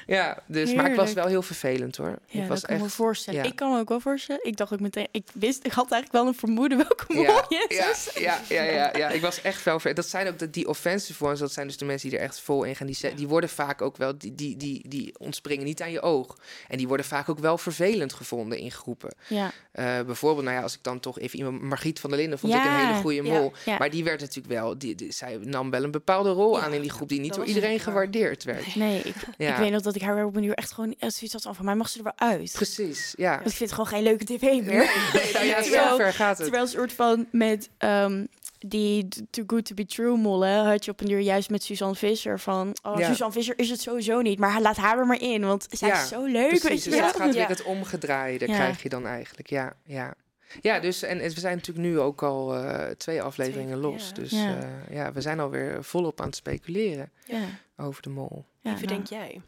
[0.08, 2.20] ja, dus, maar ik was wel heel vervelend hoor.
[2.28, 3.40] Ja, ik was dat kan ik me echt, voorstellen.
[3.44, 3.50] ja.
[3.50, 4.46] Ik kan me ook wel voorstellen.
[4.46, 7.66] Ik dacht ook meteen, ik wist, ik had eigenlijk wel een vermoeden welke ja, je
[7.70, 9.80] ja, ja, ja, ja, ja, ik was echt fel.
[9.80, 11.40] ver- Dat zijn ook de, die offensive ones.
[11.40, 12.88] Dat zijn dus de mensen die er echt vol in gaan.
[12.88, 16.38] Die, die worden vaak ook wel, die, die, die, die ontspringen niet aan je oog.
[16.68, 19.14] En die worden vaak ook wel vervelend gevonden in groepen.
[19.34, 22.40] Ja, Eh, bijvoorbeeld, nou ja, als ik dan toch even iemand, Margriet van der Linden
[22.40, 23.54] vond Ja, ik een hele goede mol.
[23.66, 23.78] ja.
[23.78, 26.82] Maar die werd natuurlijk wel, die, die, zij nam wel een bepaalde rol aan in
[26.82, 28.76] die groep die niet door iedereen gewaardeerd werd.
[28.76, 31.34] nee, ik, ik weet nog dat ik haar op een uur echt gewoon echt zoiets
[31.34, 32.52] had van, van mij mag ze er wel uit.
[32.52, 33.30] Precies, ja.
[33.36, 34.64] Want ik vind het gewoon geen leuke tv meer.
[34.64, 36.42] Nee, nee, nou ja, Terwijl- zo ver gaat het.
[36.42, 38.26] Terwijl een soort van met ehm,
[38.66, 41.96] die Too Good To Be True mollen had je op een uur juist met Suzanne
[41.96, 42.76] Visser van...
[42.84, 43.08] Oh, Ja.
[43.08, 46.02] Suzanne Visser is het sowieso niet, maar laat haar er maar in, want zij Ja,
[46.02, 47.40] is zo leuk, Precies, weet je dus het gaat Ja.
[47.40, 48.54] weer het omgedraaide, Ja.
[48.54, 49.50] krijg je dan eigenlijk.
[49.50, 50.14] Ja, ja.
[50.62, 54.08] Ja, dus en we zijn natuurlijk nu ook al eh, twee afleveringen Twee, los.
[54.08, 54.14] ja.
[54.14, 54.48] Dus Ja.
[54.50, 54.70] ja.
[54.90, 57.40] ja, we zijn alweer volop aan het speculeren Ja,
[57.78, 58.46] over de mol.
[58.62, 59.42] ja, Wie verdenk nou, jij?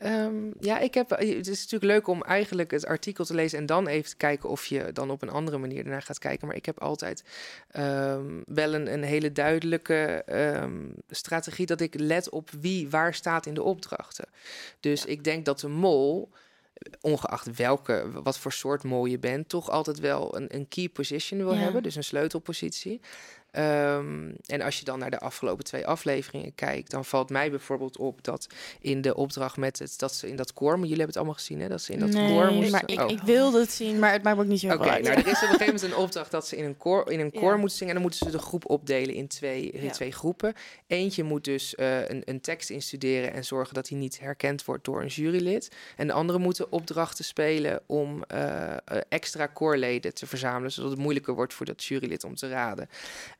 [0.00, 3.66] Ehm, ja, ik heb, het is natuurlijk leuk om eigenlijk het artikel te lezen en
[3.66, 6.46] dan even te kijken of je dan op een andere manier ernaar gaat kijken.
[6.46, 7.24] Maar ik heb altijd
[7.70, 13.46] ehm, wel een, een hele duidelijke ehm, strategie dat ik let op wie waar staat
[13.46, 14.28] in de opdrachten.
[14.80, 16.30] Dus ik denk dat de mol,
[17.00, 21.38] ongeacht welke, wat voor soort mol je bent, toch altijd wel een, een key position
[21.38, 21.60] wil Ja.
[21.60, 23.00] hebben, dus een sleutelpositie.
[23.50, 27.96] Ehm, en als je dan naar de afgelopen twee afleveringen kijkt, dan valt mij bijvoorbeeld
[27.96, 28.46] op dat
[28.80, 31.34] in de opdracht met het, dat ze in dat koor, maar jullie hebben het allemaal
[31.34, 31.68] gezien, hè?
[31.68, 32.70] Dat ze in dat nee, koor moesten.
[32.70, 33.10] maar ik, oh.
[33.10, 35.04] ik wilde het zien, maar het maakt ook niet zo veel uit.
[35.04, 37.20] nou, er is op een gegeven moment een opdracht dat ze in een koor, in
[37.20, 37.56] een koor Ja.
[37.56, 37.94] moeten zingen.
[37.94, 39.90] En dan moeten ze de groep opdelen in twee, in Ja.
[39.90, 40.54] twee groepen.
[40.86, 44.84] Eentje moet dus eh, een, een tekst instuderen en zorgen dat hij niet herkend wordt
[44.84, 45.68] door een jurylid.
[45.96, 48.76] En de andere moeten opdrachten spelen om eh, eh,
[49.08, 52.88] extra koorleden te verzamelen, zodat het moeilijker wordt voor dat jurylid om te raden.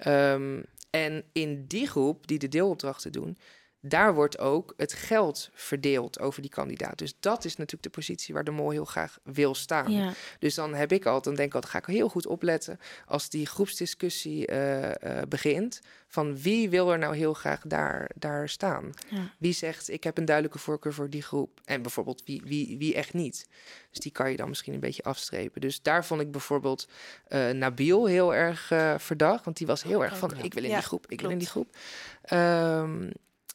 [0.00, 3.38] Ehm, en in die groep, die de deelopdrachten doen,
[3.80, 6.98] daar wordt ook het geld verdeeld over die kandidaat.
[6.98, 9.92] Dus dat is natuurlijk de positie waar de mol heel graag wil staan.
[9.92, 10.12] Ja.
[10.38, 13.28] Dus dan heb ik altijd, dan denk ik altijd, ga ik heel goed opletten als
[13.28, 15.80] die groepsdiscussie eh, eh, begint.
[16.06, 18.92] Van wie wil er nou heel graag daar, daar staan?
[19.08, 19.34] Ja.
[19.38, 21.60] Wie zegt, ik heb een duidelijke voorkeur voor die groep?
[21.64, 23.48] En bijvoorbeeld wie, wie, wie echt niet?
[23.90, 25.60] Dus die kan je dan misschien een beetje afstrepen.
[25.60, 26.88] Dus daar vond ik bijvoorbeeld
[27.26, 28.66] eh, Nabil heel erg
[28.96, 29.44] verdacht.
[29.44, 30.42] Want die was heel erg van, ja.
[30.42, 31.76] ik wil in die groep, ik wil in die groep.
[32.22, 33.08] Ehm,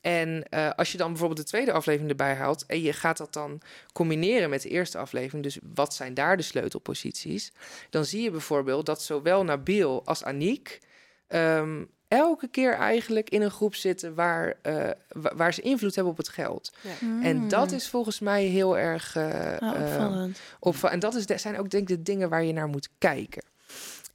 [0.05, 2.65] en eh, als je dan bijvoorbeeld de tweede aflevering erbij haalt...
[2.65, 3.61] en je gaat dat dan
[3.93, 5.43] combineren met de eerste aflevering...
[5.43, 7.51] dus wat zijn daar de sleutelposities...
[7.89, 10.79] dan zie je bijvoorbeeld dat zowel Nabil als Aniek...
[11.27, 16.13] ehm, elke keer eigenlijk in een groep zitten waar, eh, wa- waar ze invloed hebben
[16.13, 16.73] op het geld.
[17.21, 17.75] En dat Mm.
[17.75, 20.39] is volgens mij heel erg uh, Ah, opvallend.
[20.59, 22.89] opva- En dat is, de- zijn ook denk ik de dingen waar je naar moet
[22.97, 23.43] kijken.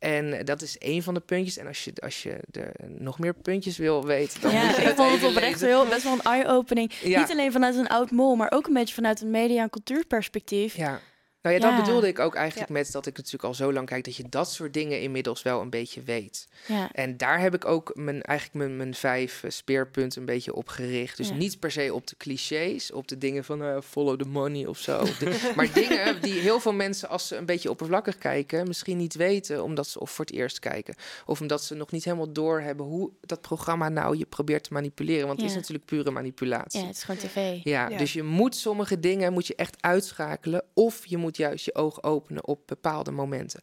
[0.01, 1.57] En dat is één van de puntjes.
[1.57, 4.77] En als je, als je de, nog meer puntjes wil weten, dan moet Ja, je
[4.77, 6.93] ik het vond het oprecht heel, best wel een eye-opening.
[7.03, 7.21] Ja.
[7.21, 10.77] Niet alleen vanuit een oud mol, maar ook een beetje vanuit een media- en cultuurperspectief.
[10.77, 11.01] Ja.
[11.43, 11.81] Nou ja, dat Ja.
[11.85, 14.53] bedoelde ik ook eigenlijk met dat ik natuurlijk al zo lang kijk dat je dat
[14.53, 16.49] soort dingen inmiddels wel een beetje weet.
[16.67, 16.93] Ja.
[16.93, 20.69] En daar heb ik ook mijn, eigenlijk mijn, mijn vijf eh, speerpunten een beetje op
[20.69, 21.17] gericht.
[21.17, 21.35] Dus Ja.
[21.35, 24.79] niet per se op de clichés, op de dingen van eh, follow the money of
[24.79, 25.05] zo.
[25.19, 29.15] De- maar dingen die heel veel mensen, als ze een beetje oppervlakkig kijken, misschien niet
[29.15, 30.95] weten, omdat ze of voor het eerst kijken.
[31.27, 35.27] Of omdat ze nog niet helemaal doorhebben hoe dat programma nou je probeert te manipuleren.
[35.27, 36.81] Want het is natuurlijk pure manipulatie.
[36.81, 37.65] ja, het is gewoon tv.
[37.65, 37.99] Ja, Ja.
[37.99, 40.63] dus je moet sommige dingen moet je echt uitschakelen.
[40.75, 43.61] Of je moet juist je oog openen op bepaalde momenten.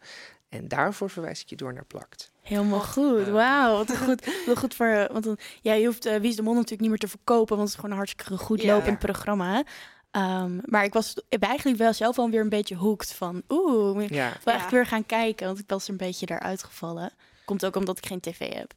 [0.50, 2.32] En daarvoor verwijs ik je door naar plakt.
[2.42, 3.28] Helemaal goed.
[3.28, 4.30] Wauw, wat goed.
[4.46, 5.08] Wat goed voor.
[5.12, 7.48] Want dan, ja, je hoeft eh Wie is de Mol natuurlijk niet meer te verkopen,
[7.58, 8.76] want het is gewoon een hartstikke goed Ja.
[8.76, 9.64] lopend programma.
[10.12, 13.44] Ehm, maar ik was eigenlijk wel zelf al weer een beetje hooked van.
[13.50, 14.70] Oeh, ik wil Ja, eigenlijk Ja.
[14.70, 17.12] weer gaan kijken, want ik was een beetje eruit gevallen.
[17.46, 18.74] Komt ook omdat ik geen tv heb.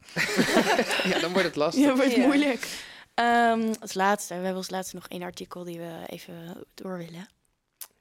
[1.12, 1.84] ja dan wordt het lastig.
[1.86, 2.24] Ja, wordt Ja.
[2.26, 2.68] moeilijk.
[3.14, 6.34] Ehm, als laatste, we hebben als laatste nog één artikel die we even
[6.74, 7.28] door willen.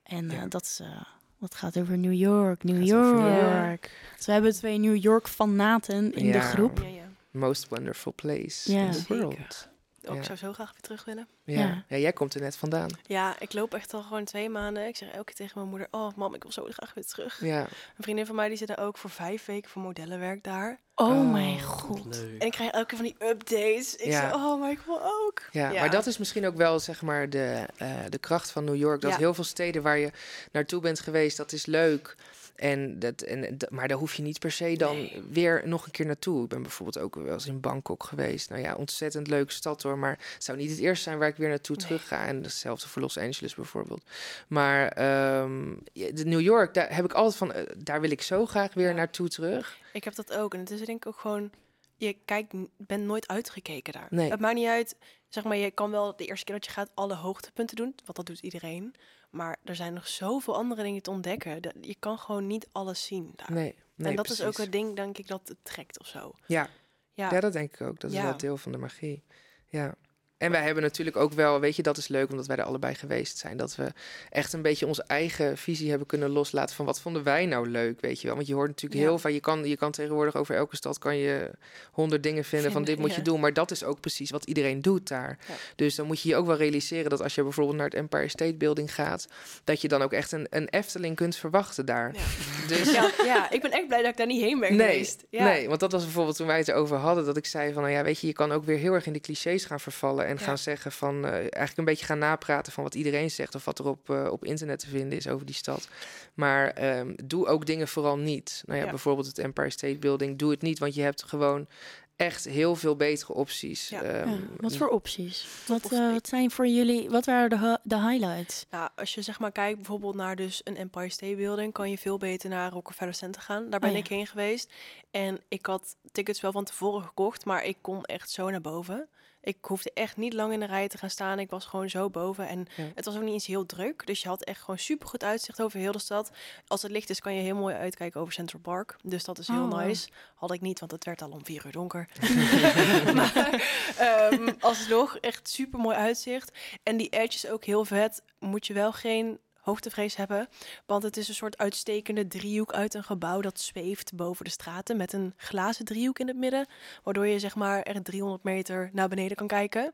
[0.09, 0.45] En eh, Ja.
[0.47, 1.01] dat, is, eh,
[1.39, 3.19] dat gaat over New York, New York.
[3.19, 3.91] New York.
[4.17, 6.77] Dus we hebben twee New York fanaten in de groep.
[6.79, 6.97] Ja, ja.
[7.31, 8.85] Most wonderful place Ja.
[8.85, 9.67] in the world.
[10.01, 10.13] Ja.
[10.13, 11.27] Ik zou zo graag weer terug willen.
[11.43, 11.59] Ja.
[11.59, 11.83] Ja.
[11.87, 11.97] Ja.
[11.97, 12.89] jij komt er net vandaan.
[13.05, 14.87] Ja, ik loop echt al gewoon twee maanden.
[14.87, 17.39] Ik zeg elke keer tegen mijn moeder, oh mam, ik wil zo graag weer terug.
[17.43, 17.59] Ja.
[17.61, 20.79] Een vriendin van mij die zit er ook voor vijf weken voor modellenwerk daar.
[21.01, 22.05] Oh, Oh, mijn god.
[22.15, 22.39] Leuk.
[22.39, 23.95] En ik krijg elke keer van die updates.
[23.95, 24.21] Ik Ja.
[24.21, 25.41] zeg, oh, maar ik wil ook.
[25.51, 25.79] Ja, Ja.
[25.79, 29.01] maar dat is misschien ook wel zeg maar de, eh, de kracht van New York.
[29.01, 29.17] Dat Ja.
[29.17, 30.11] heel veel steden waar je
[30.51, 32.15] naartoe bent geweest, dat is leuk.
[32.55, 35.23] En dat, en, maar daar hoef je niet per se dan Nee.
[35.31, 36.43] weer nog een keer naartoe.
[36.43, 38.49] Ik ben bijvoorbeeld ook wel eens in Bangkok geweest.
[38.49, 39.97] Nou ja, ontzettend leuke stad hoor.
[39.97, 41.85] Maar het zou niet het eerste zijn waar ik weer naartoe Nee.
[41.85, 42.25] terug ga.
[42.25, 44.03] En hetzelfde voor Los Angeles bijvoorbeeld.
[44.47, 48.45] Maar ehm, de New York, daar heb ik altijd van, eh, daar wil ik zo
[48.45, 48.93] graag weer Ja.
[48.95, 49.77] naartoe terug.
[49.93, 50.53] Ik heb dat ook.
[50.53, 51.51] En het is denk ik ook gewoon,
[51.95, 54.07] je kijkt, bent nooit uitgekeken daar.
[54.09, 54.31] Nee.
[54.31, 54.95] Het maakt niet uit.
[55.27, 58.17] Zeg maar, je kan wel de eerste keer dat je gaat alle hoogtepunten doen, want
[58.17, 58.95] dat doet iedereen.
[59.29, 61.61] Maar er zijn nog zoveel andere dingen te ontdekken.
[61.61, 63.51] Dat, je kan gewoon niet alles zien daar.
[63.51, 66.31] Nee, nee en dat is ook het ding, denk ik, dat het trekt of zo.
[66.45, 66.69] Ja,
[67.13, 67.99] Ja, Ja, dat denk ik ook.
[67.99, 69.23] Dat is wel deel van de magie.
[69.65, 69.95] Ja.
[70.39, 72.95] En wij hebben natuurlijk ook wel, weet je, dat is leuk omdat wij er allebei
[72.95, 73.57] geweest zijn.
[73.57, 73.91] Dat we
[74.29, 78.01] echt een beetje onze eigen visie hebben kunnen loslaten van wat vonden wij nou leuk,
[78.01, 78.35] weet je wel.
[78.35, 79.07] Want je hoort natuurlijk Ja.
[79.07, 81.51] heel vaak, je kan, je kan tegenwoordig over elke stad kan je
[81.91, 83.39] honderd dingen vinden, van dit moet je doen.
[83.39, 85.37] Maar dat is ook precies wat iedereen doet daar.
[85.47, 85.53] Ja.
[85.75, 88.27] Dus dan moet je je ook wel realiseren dat als je bijvoorbeeld naar het Empire
[88.27, 89.27] State Building gaat,
[89.63, 92.13] dat je dan ook echt een, een Efteling kunt verwachten daar.
[92.13, 92.19] Ja.
[92.67, 95.23] Dus ja, ja, ik ben echt blij dat ik daar niet heen ben Nee, geweest.
[95.29, 95.43] Ja.
[95.43, 97.93] Nee, want dat was bijvoorbeeld toen wij het erover hadden, dat ik zei van, nou
[97.95, 100.35] ja, weet je, je kan ook weer heel erg in die clichés gaan vervallen en
[100.37, 100.41] Ja.
[100.43, 103.79] gaan zeggen van, eh, eigenlijk een beetje gaan napraten van wat iedereen zegt of wat
[103.79, 105.87] er op, eh, op internet te vinden is over die stad.
[106.33, 108.63] Maar ehm, doe ook dingen vooral niet.
[108.65, 108.89] Nou ja, Ja.
[108.91, 111.67] bijvoorbeeld het Empire State Building, doe het niet, want je hebt gewoon
[112.15, 113.89] echt heel veel betere opties.
[113.89, 114.01] Ja.
[114.01, 115.47] Ehm, Ja, wat voor opties?
[115.67, 118.65] Wat, eh, wat zijn voor jullie, wat waren de, de highlights?
[118.69, 121.97] Nou, als je zeg maar kijkt bijvoorbeeld naar dus een Empire State Building, kan je
[121.97, 123.69] veel beter naar Rockefeller Center gaan.
[123.69, 124.01] Daar ben Oh ja.
[124.01, 124.71] ik heen geweest.
[125.11, 129.07] En ik had tickets wel van tevoren gekocht, maar ik kon echt zo naar boven.
[129.41, 131.39] Ik hoefde echt niet lang in de rij te gaan staan.
[131.39, 132.47] Ik was gewoon zo boven.
[132.47, 132.83] En Ja.
[132.95, 134.05] het was ook niet eens heel druk.
[134.05, 136.31] Dus je had echt gewoon super goed uitzicht over heel de stad.
[136.67, 138.95] Als het licht is, kan je heel mooi uitkijken over Central Park.
[139.03, 140.09] Dus dat is heel Oh, nice.
[140.35, 142.07] Had ik niet, want het werd al om vier uur donker.
[143.15, 143.63] maar
[143.97, 146.57] ehm, alsnog echt super mooi uitzicht.
[146.83, 148.21] En die edge is ook heel vet.
[148.39, 150.47] Moet je wel geen hoogtevrees hebben.
[150.85, 154.97] Want het is een soort uitstekende driehoek uit een gebouw dat zweeft boven de straten.
[154.97, 156.67] Met een glazen driehoek in het midden.
[157.03, 159.93] Waardoor je zeg maar echt 300 meter naar beneden kan kijken.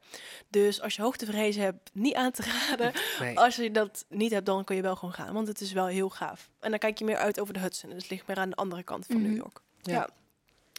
[0.50, 2.92] Dus als je hoogtevrees hebt, niet aan te raden.
[3.20, 3.40] nee.
[3.40, 5.34] Als je dat niet hebt, dan kun je wel gewoon gaan.
[5.34, 6.50] Want het is wel heel gaaf.
[6.60, 7.90] En dan kijk je meer uit over de Hudson.
[7.90, 9.26] Dus het ligt meer aan de andere kant van Mhm.
[9.26, 9.60] New York.
[9.82, 9.94] Ja.
[9.94, 10.10] Ja.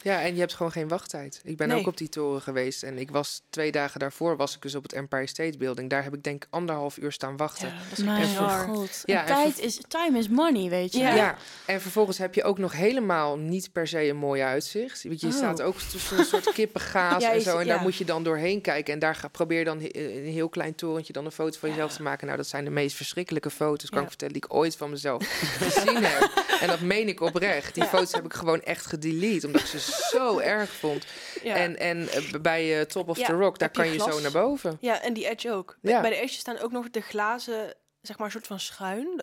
[0.02, 1.40] Ja, en je hebt gewoon geen wachttijd.
[1.44, 1.78] Ik ben Nee.
[1.78, 4.82] ook op die toren geweest en ik was twee dagen daarvoor was ik dus op
[4.82, 5.90] het Empire State Building.
[5.90, 7.68] Daar heb ik denk ik anderhalf uur staan wachten.
[7.68, 8.36] Ja, dat is Mijn En
[8.74, 9.02] god.
[9.04, 10.98] Ja, En en tijd ver- is, time is money, weet je.
[10.98, 11.14] Ja.
[11.14, 11.36] Ja.
[11.66, 15.02] en vervolgens heb je ook nog helemaal niet per se een mooi uitzicht.
[15.04, 15.32] Want je Oh.
[15.32, 17.58] staat ook tussen een soort kippengaas Ja, en zo.
[17.58, 17.82] En daar ja.
[17.82, 18.92] moet je dan doorheen kijken.
[18.94, 21.68] En daar ga, probeer je dan in een heel klein torentje dan een foto van
[21.68, 22.26] jezelf te maken.
[22.26, 24.02] Nou, dat zijn de meest verschrikkelijke foto's, kan Ja.
[24.04, 25.24] ik vertellen, die ik ooit van mezelf
[25.62, 26.44] gezien heb.
[26.60, 27.74] En dat meen ik oprecht.
[27.74, 27.88] Die Ja.
[27.88, 31.04] foto's heb ik gewoon echt gedelete, omdat ik ze zo erg vond.
[31.42, 31.54] Ja.
[31.54, 34.14] En, en eh, bij eh, Top of Ja, the Rock, daar kan je glas?
[34.14, 34.76] zo naar boven.
[34.80, 35.76] Ja, en die edge ook.
[35.80, 36.00] Bij- Ja.
[36.00, 39.16] Bij de edge staan ook nog de glazen, zeg maar, een soort van schuin.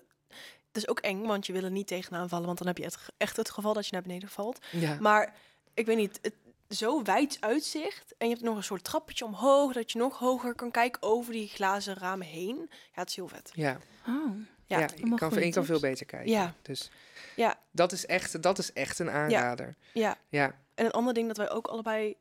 [0.72, 2.84] Dat is ook eng, want je wil er niet tegenaan vallen, want dan heb je
[2.84, 4.66] het, echt het geval dat je naar beneden valt.
[4.72, 4.98] Ja.
[5.00, 5.34] Maar
[5.74, 6.34] ik weet niet, het,
[6.70, 8.14] zo wijd uitzicht.
[8.18, 11.32] En je hebt nog een soort trappetje omhoog, dat je nog hoger kan kijken over
[11.34, 12.58] die glazen ramen heen.
[12.70, 13.52] Ja, het is heel vet.
[13.54, 14.30] Ja, Oh.
[14.74, 16.32] Ja, Ja, ik, kan, ik kan veel beter kijken.
[16.32, 16.54] Ja.
[16.62, 16.92] Dus
[17.36, 17.56] Ja.
[17.72, 19.76] dat is echt, dat is echt een aanrader.
[19.94, 20.16] Ja.
[20.30, 20.56] Ja.
[20.76, 22.16] En een ander ding dat wij ook allebei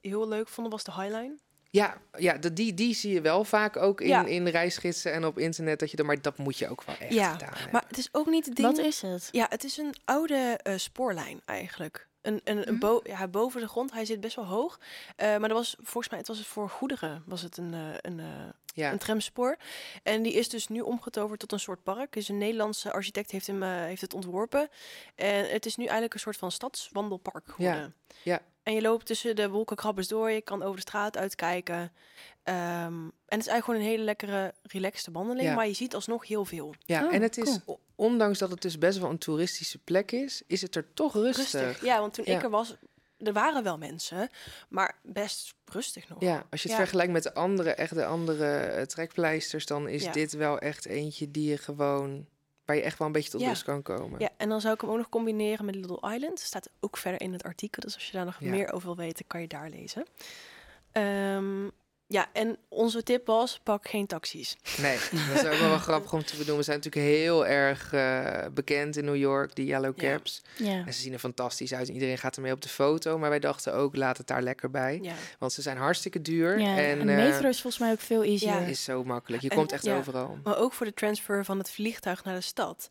[0.00, 1.34] heel leuk vonden was de Highline.
[1.70, 4.24] Ja, ja de, die, die zie je wel vaak ook in, Ja.
[4.26, 5.78] in reisgidsen en op internet.
[5.78, 7.72] Dat je, er- maar dat moet je ook wel echt Ja, gedaan hebben.
[7.72, 8.68] Maar het is ook niet het ding...
[8.68, 9.28] Wat is het?
[9.32, 12.06] Ja, het is een oude eh, spoorlijn eigenlijk.
[12.28, 12.78] Een, een, een Mhm.
[12.78, 13.92] bo ja, boven de grond.
[13.92, 14.80] Hij zit best wel hoog.
[15.16, 18.20] Eh, maar dat was volgens mij, het was voor goederen, was het een, eh, een,
[18.20, 18.26] eh,
[18.74, 18.92] ja.
[18.92, 19.56] een tramspoor.
[20.02, 22.12] En die is dus nu omgetoverd tot een soort park.
[22.12, 24.68] Dus een Nederlandse architect heeft, hem, heeft het ontworpen.
[25.14, 27.94] En het is nu eigenlijk een soort van stadswandelpark geworden.
[28.22, 28.40] ja.
[28.68, 30.30] En je loopt tussen de wolkenkrabbers door.
[30.30, 31.92] Je kan over de straat uitkijken.
[32.42, 32.56] Ehm,
[32.94, 35.48] en het is eigenlijk gewoon een hele lekkere, relaxte wandeling.
[35.48, 35.54] Ja.
[35.54, 36.74] Maar je ziet alsnog heel veel.
[36.84, 37.80] ja, Oh, en het is, cool.
[37.94, 41.52] ondanks dat het dus best wel een toeristische plek is, is het er toch rustig.
[41.60, 41.84] Rustig.
[41.84, 42.36] Ja, want toen Ja.
[42.36, 42.76] ik er was,
[43.18, 44.28] er waren wel mensen,
[44.68, 46.20] maar best rustig nog.
[46.20, 46.82] Ja, als je het Ja.
[46.84, 50.12] vergelijkt met de andere, echt de andere eh, trekpleisters, dan is Ja.
[50.12, 52.26] dit wel echt eentje die je gewoon,
[52.68, 53.48] waar je echt wel een beetje tot Ja.
[53.48, 54.20] rust kan komen.
[54.20, 56.40] Ja, en dan zou ik hem ook nog combineren met Little Island.
[56.40, 57.82] Staat ook verder in het artikel.
[57.82, 58.50] Dus als je daar nog Ja.
[58.50, 60.06] meer over wil weten, kan je daar lezen.
[60.92, 61.68] Ehm,
[62.10, 64.56] ja, en onze tip was: pak geen taxis.
[64.80, 64.96] Nee,
[65.34, 66.56] dat is ook wel, wel grappig om te bedoelen.
[66.56, 70.08] We zijn natuurlijk heel erg eh, bekend in New York, die yellow Ja.
[70.10, 70.42] cabs.
[70.56, 70.82] Ja.
[70.86, 71.88] En ze zien er fantastisch uit.
[71.88, 73.18] en Iedereen gaat ermee op de foto.
[73.18, 74.98] Maar wij dachten ook, laat het daar lekker bij.
[75.02, 76.58] Ja, Want ze zijn hartstikke duur.
[76.60, 76.76] ja.
[76.76, 78.48] en En, eh, metro is volgens mij ook veel easier.
[78.48, 78.58] Ja.
[78.58, 79.42] is zo makkelijk.
[79.42, 79.96] Je En- komt echt ja.
[79.98, 80.38] overal.
[80.44, 82.88] maar ook voor de transfer van het vliegtuig naar de stad.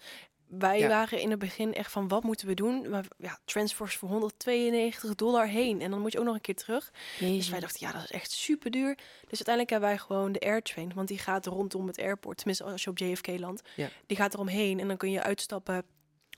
[0.47, 0.87] Wij Ja.
[0.87, 2.89] waren in het begin echt van wat moeten we doen?
[2.89, 5.81] Maar ja, transfers voor 192 dollar heen.
[5.81, 6.91] En dan moet je ook nog een keer terug.
[7.19, 8.95] Dus wij dachten, ja, dat is echt super duur.
[9.27, 10.91] Dus uiteindelijk hebben wij gewoon de airtrain.
[10.95, 12.37] Want die gaat rondom het airport.
[12.37, 13.61] Tenminste, als je op JFK landt.
[13.75, 13.89] Ja.
[14.05, 14.79] Die gaat eromheen.
[14.79, 15.83] En dan kun je uitstappen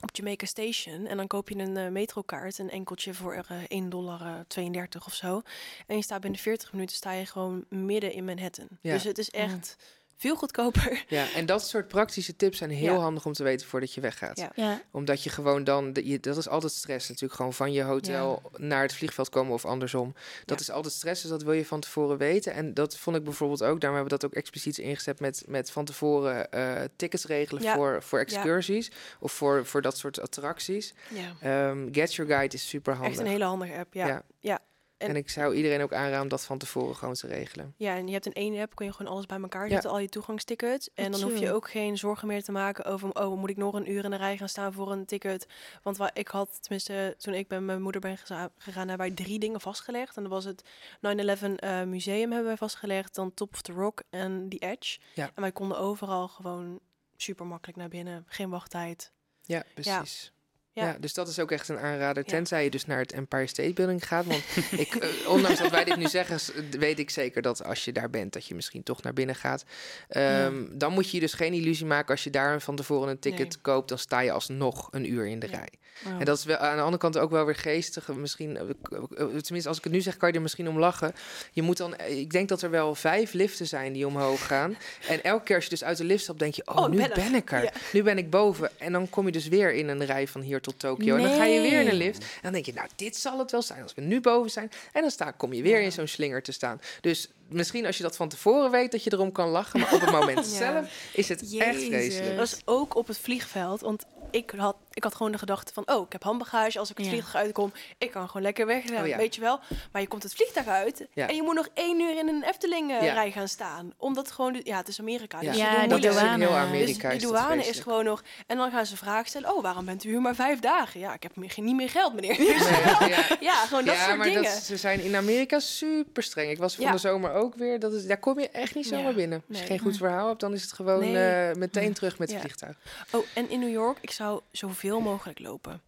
[0.02, 1.06] op Jamaica Station.
[1.06, 2.58] En dan koop je een eh, metrokaart.
[2.58, 5.42] Een enkeltje voor eh 1 dollar eh, 32 of zo.
[5.86, 8.68] En je staat binnen 40 minuten sta je gewoon midden in Manhattan.
[8.80, 8.92] Ja.
[8.92, 9.76] Dus het is echt
[10.20, 11.04] veel goedkoper.
[11.08, 12.98] Ja, en dat soort praktische tips zijn heel Ja.
[13.00, 14.38] handig om te weten voordat je weggaat.
[14.38, 14.52] Ja.
[14.54, 14.80] Ja.
[14.90, 18.42] Omdat je gewoon dan, de- je, dat is altijd stress natuurlijk, gewoon van je hotel
[18.56, 20.12] naar het vliegveld komen of andersom.
[20.44, 20.64] Dat Ja.
[20.64, 22.52] is altijd stress, dus dat wil je van tevoren weten.
[22.52, 25.70] En dat vond ik bijvoorbeeld ook, daarom hebben we dat ook expliciet ingezet met, met
[25.70, 27.74] van tevoren eh, tickets regelen Ja.
[27.74, 28.90] voor, voor excursies
[29.20, 30.94] of voor, voor dat soort attracties.
[31.08, 31.68] Ja.
[31.70, 33.10] Ehm, Get Your Guide is super handig.
[33.12, 33.94] Echt een hele handige app.
[33.94, 34.22] Ja.
[34.40, 34.58] Ja.
[35.00, 37.74] En, En- ik zou iedereen ook aanraden om dat van tevoren gewoon te regelen.
[37.76, 39.70] Ja, en je hebt in één app kun je gewoon alles bij elkaar Ja.
[39.72, 40.88] zetten, al je toegangstickets.
[40.94, 43.74] En dan hoef je ook geen zorgen meer te maken over, oh, moet ik nog
[43.74, 45.46] een uur in de rij gaan staan voor een ticket?
[45.82, 48.18] Want waar ik had, tenminste, toen ik bij mijn moeder ben
[48.58, 50.16] gegaan, hebben wij drie dingen vastgelegd.
[50.16, 50.62] En dat was het
[51.00, 54.98] 9-11 eh, museum hebben wij vastgelegd, dan Top of the Rock en The Edge.
[55.14, 55.30] Ja.
[55.34, 56.80] En wij konden overal gewoon
[57.16, 59.12] super makkelijk naar binnen, geen wachttijd.
[59.42, 60.32] Ja, precies.
[60.32, 60.38] Ja.
[60.72, 60.96] Ja.
[61.00, 62.22] dus dat is ook echt een aanrader.
[62.26, 62.30] Ja.
[62.32, 64.24] Tenzij je dus naar het Empire State Building gaat.
[64.26, 64.42] Want
[64.86, 66.38] ik, eh, ondanks dat wij dit nu zeggen,
[66.70, 69.64] weet ik zeker dat als je daar bent, dat je misschien toch naar binnen gaat.
[70.08, 73.18] Ehm, Dan moet je je dus geen illusie maken als je daar van tevoren een
[73.18, 73.58] ticket Nee.
[73.62, 73.88] koopt.
[73.88, 75.68] Dan sta je alsnog een uur in de rij.
[76.06, 76.12] Oh.
[76.18, 78.08] En dat is wel aan de andere kant ook wel weer geestig.
[78.08, 78.68] Misschien, eh, eh,
[79.16, 81.12] tenminste, als ik het nu zeg, kan je er misschien om lachen.
[81.52, 84.76] Je moet dan, ik denk dat er wel vijf liften zijn die omhoog gaan.
[85.08, 86.96] En elke keer als je dus uit de lift stapt, denk je: Oh, Oh, nu
[86.96, 87.34] ben ben, er.
[87.34, 87.72] ik er.
[87.92, 88.70] Nu ben ik boven.
[88.78, 91.16] En dan kom je dus weer in een rij van hier tot Tokio.
[91.16, 91.94] En dan ga je weer in een Nee.
[92.06, 92.18] lift.
[92.22, 94.70] En dan denk je: Nou, dit zal het wel zijn als we nu boven zijn.
[94.92, 95.84] En dan sta, kom je weer Ja.
[95.84, 96.80] in zo'n slinger te staan.
[97.00, 99.80] Dus misschien als je dat van tevoren weet, dat je erom kan lachen.
[99.80, 100.56] Maar op het moment Ja.
[100.56, 102.28] zelf is het echt vreselijk.
[102.28, 105.82] Dat was ook op het vliegveld, want ik had, ik had gewoon de gedachte van,
[105.88, 106.78] oh, ik heb handbagage.
[106.78, 107.12] Als ik het Ja.
[107.12, 109.16] vliegtuig uitkom, ik kan gewoon lekker weg, Oh ja.
[109.16, 109.60] weet je wel.
[109.92, 111.28] Maar je komt het vliegtuig uit Ja.
[111.28, 113.92] en je moet nog één uur in een Efteling rij gaan staan.
[113.96, 115.40] Omdat gewoon, ja, het is Amerika.
[115.40, 116.48] Ja, Dus Ja, dat is ook heel douane.
[116.48, 117.08] Amerika.
[117.10, 118.22] Dus die douane is gewoon nog...
[118.46, 121.00] En dan gaan ze vragen stellen, oh, waarom bent u hier maar vijf dagen?
[121.00, 122.38] Ja, ik heb meer- niet meer geld, meneer.
[122.38, 122.48] Nee,
[123.50, 123.54] ja.
[123.66, 124.42] gewoon dat ja, soort maar dingen.
[124.42, 126.50] Dat, ze zijn in Amerika super streng.
[126.50, 127.78] Ik was van de zomer ook weer.
[127.78, 129.42] Dat is, daar kom je echt niet zomaar binnen.
[129.48, 131.48] Als je geen goed verhaal hebt, dan is het gewoon Nee.
[131.48, 132.76] eh, meteen terug met het vliegtuig.
[133.10, 135.82] Oh, en in New York, ik zou zoveel mogelijk lopen.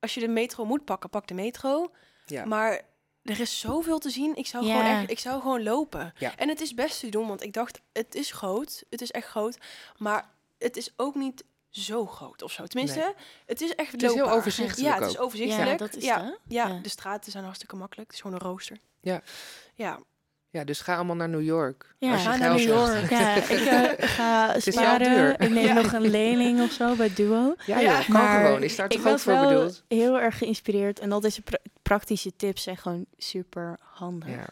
[0.00, 1.90] Als je de metro moet pakken, pak de metro.
[2.26, 2.44] Ja.
[2.44, 2.80] Maar
[3.22, 4.36] er is zoveel te zien.
[4.36, 4.76] Ik zou, Ja.
[4.80, 6.12] gewoon, echt, ik zou gewoon lopen.
[6.18, 6.36] Ja.
[6.36, 8.84] En het is best te doen, want ik dacht, het is groot.
[8.90, 9.58] Het is echt groot.
[9.98, 12.66] Maar het is ook niet zo groot of zo.
[12.66, 13.14] Tenminste,
[13.46, 15.70] het is echt Het is heel overzichtelijk Ja, het is overzichtelijk.
[15.70, 16.78] Ja, dat is ja, ja, Ja.
[16.82, 18.06] de straten zijn hartstikke makkelijk.
[18.08, 18.78] Het is gewoon een rooster.
[19.00, 19.22] Ja.
[19.74, 20.00] Ja,
[20.52, 21.94] Ja, dus ga allemaal naar New York.
[21.98, 22.70] Ja, als je ga naar New hebt.
[23.00, 23.10] York.
[23.10, 25.38] Ja, ik eh, ga is wel sparen.
[25.38, 25.72] Ik neem Ja.
[25.72, 27.54] nog een lening of zo bij Duo.
[27.66, 28.62] Ja, Ja, joh, kan maar gewoon.
[28.62, 29.84] Is daar Ik toch ook was voor wel bedoeld?
[29.88, 30.98] heel erg geïnspireerd.
[30.98, 34.28] En al deze pra- praktische tips zijn gewoon super handig.
[34.28, 34.44] Ja.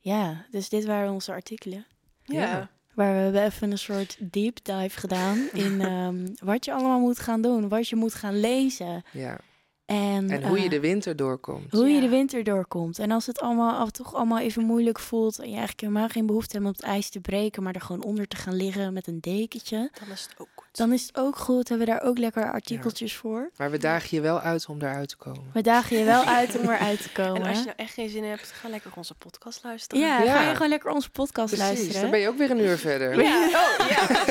[0.00, 0.44] Ja.
[0.50, 1.84] dus dit waren onze artikelen.
[2.24, 2.40] ja.
[2.40, 2.68] Ja.
[2.94, 7.18] Waar we hebben even een soort deep dive gedaan in ehm, wat je allemaal moet
[7.18, 7.68] gaan doen.
[7.68, 9.04] Wat je moet gaan lezen.
[9.12, 9.38] ja.
[9.86, 11.72] En, En hoe je eh, de winter doorkomt.
[11.72, 12.98] hoe je de winter doorkomt.
[12.98, 15.38] En als het allemaal af, toch allemaal even moeilijk voelt.
[15.38, 17.62] En je eigenlijk helemaal geen behoefte hebt om het ijs te breken.
[17.62, 19.90] Maar er gewoon onder te gaan liggen met een dekentje.
[20.00, 20.64] Dan is het ook goed.
[20.76, 21.68] Dan is het ook goed.
[21.68, 23.50] Hebben we daar ook lekker artikeltjes voor.
[23.56, 25.44] Maar we dagen je wel uit om daaruit te komen.
[25.52, 27.40] We dagen je wel uit om eruit te komen.
[27.42, 30.04] En als je nou echt geen zin hebt, ga lekker onze podcast luisteren.
[30.04, 30.36] Ja, Ja.
[30.36, 32.00] ga je gewoon lekker onze podcast Precies, luisteren.
[32.00, 33.22] dan ben je ook weer een uur verder.
[33.22, 33.46] Ja.
[33.46, 34.06] Oh, ja.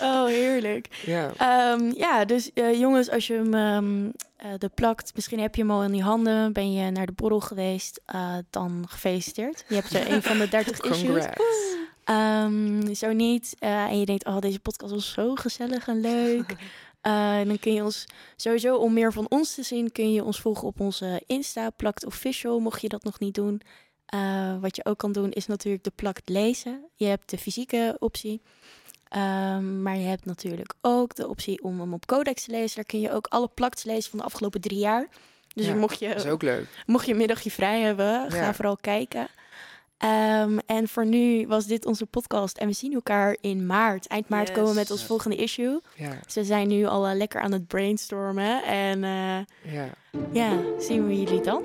[0.00, 0.88] Oh, heerlijk.
[1.06, 1.30] Ja.
[1.36, 4.10] Ehm, ja, dus eh, jongens, als je hem ehm, eh,
[4.58, 7.40] de plakt, misschien heb je hem al in die handen, ben je naar de borrel
[7.40, 9.64] geweest, eh, dan gefeliciteerd.
[9.68, 11.24] Je hebt er een van de 30 issues.
[12.04, 16.54] Ehm, zo niet, eh, en je denkt, oh, deze podcast was zo gezellig en leuk.
[17.00, 18.04] Eh, dan kun je ons
[18.36, 22.06] sowieso, om meer van ons te zien, kun je ons volgen op onze Insta, Plakt
[22.06, 23.60] Official, mocht je dat nog niet doen.
[24.06, 26.84] Eh, wat je ook kan doen, is natuurlijk de plakt lezen.
[26.94, 28.42] Je hebt de fysieke optie.
[29.08, 32.74] Ehm, maar je hebt natuurlijk ook de optie om hem op Codex te lezen.
[32.76, 35.08] Daar kun je ook alle plakts lezen van de afgelopen drie jaar.
[35.54, 36.66] Dus Ja, mocht, je, Dat is ook leuk.
[36.86, 38.54] mocht je een middagje vrij hebben, ga Ja.
[38.54, 39.26] vooral kijken.
[39.98, 42.58] Ehm, en voor nu was dit onze podcast.
[42.58, 44.06] En we zien elkaar in maart.
[44.06, 44.56] Eind maart Yes.
[44.56, 45.80] komen we met ons volgende issue.
[45.96, 46.12] Ja.
[46.24, 48.62] Dus we zijn nu al eh, lekker aan het brainstormen.
[48.64, 49.88] En eh, ja.
[50.32, 51.62] ja, zien we jullie dan.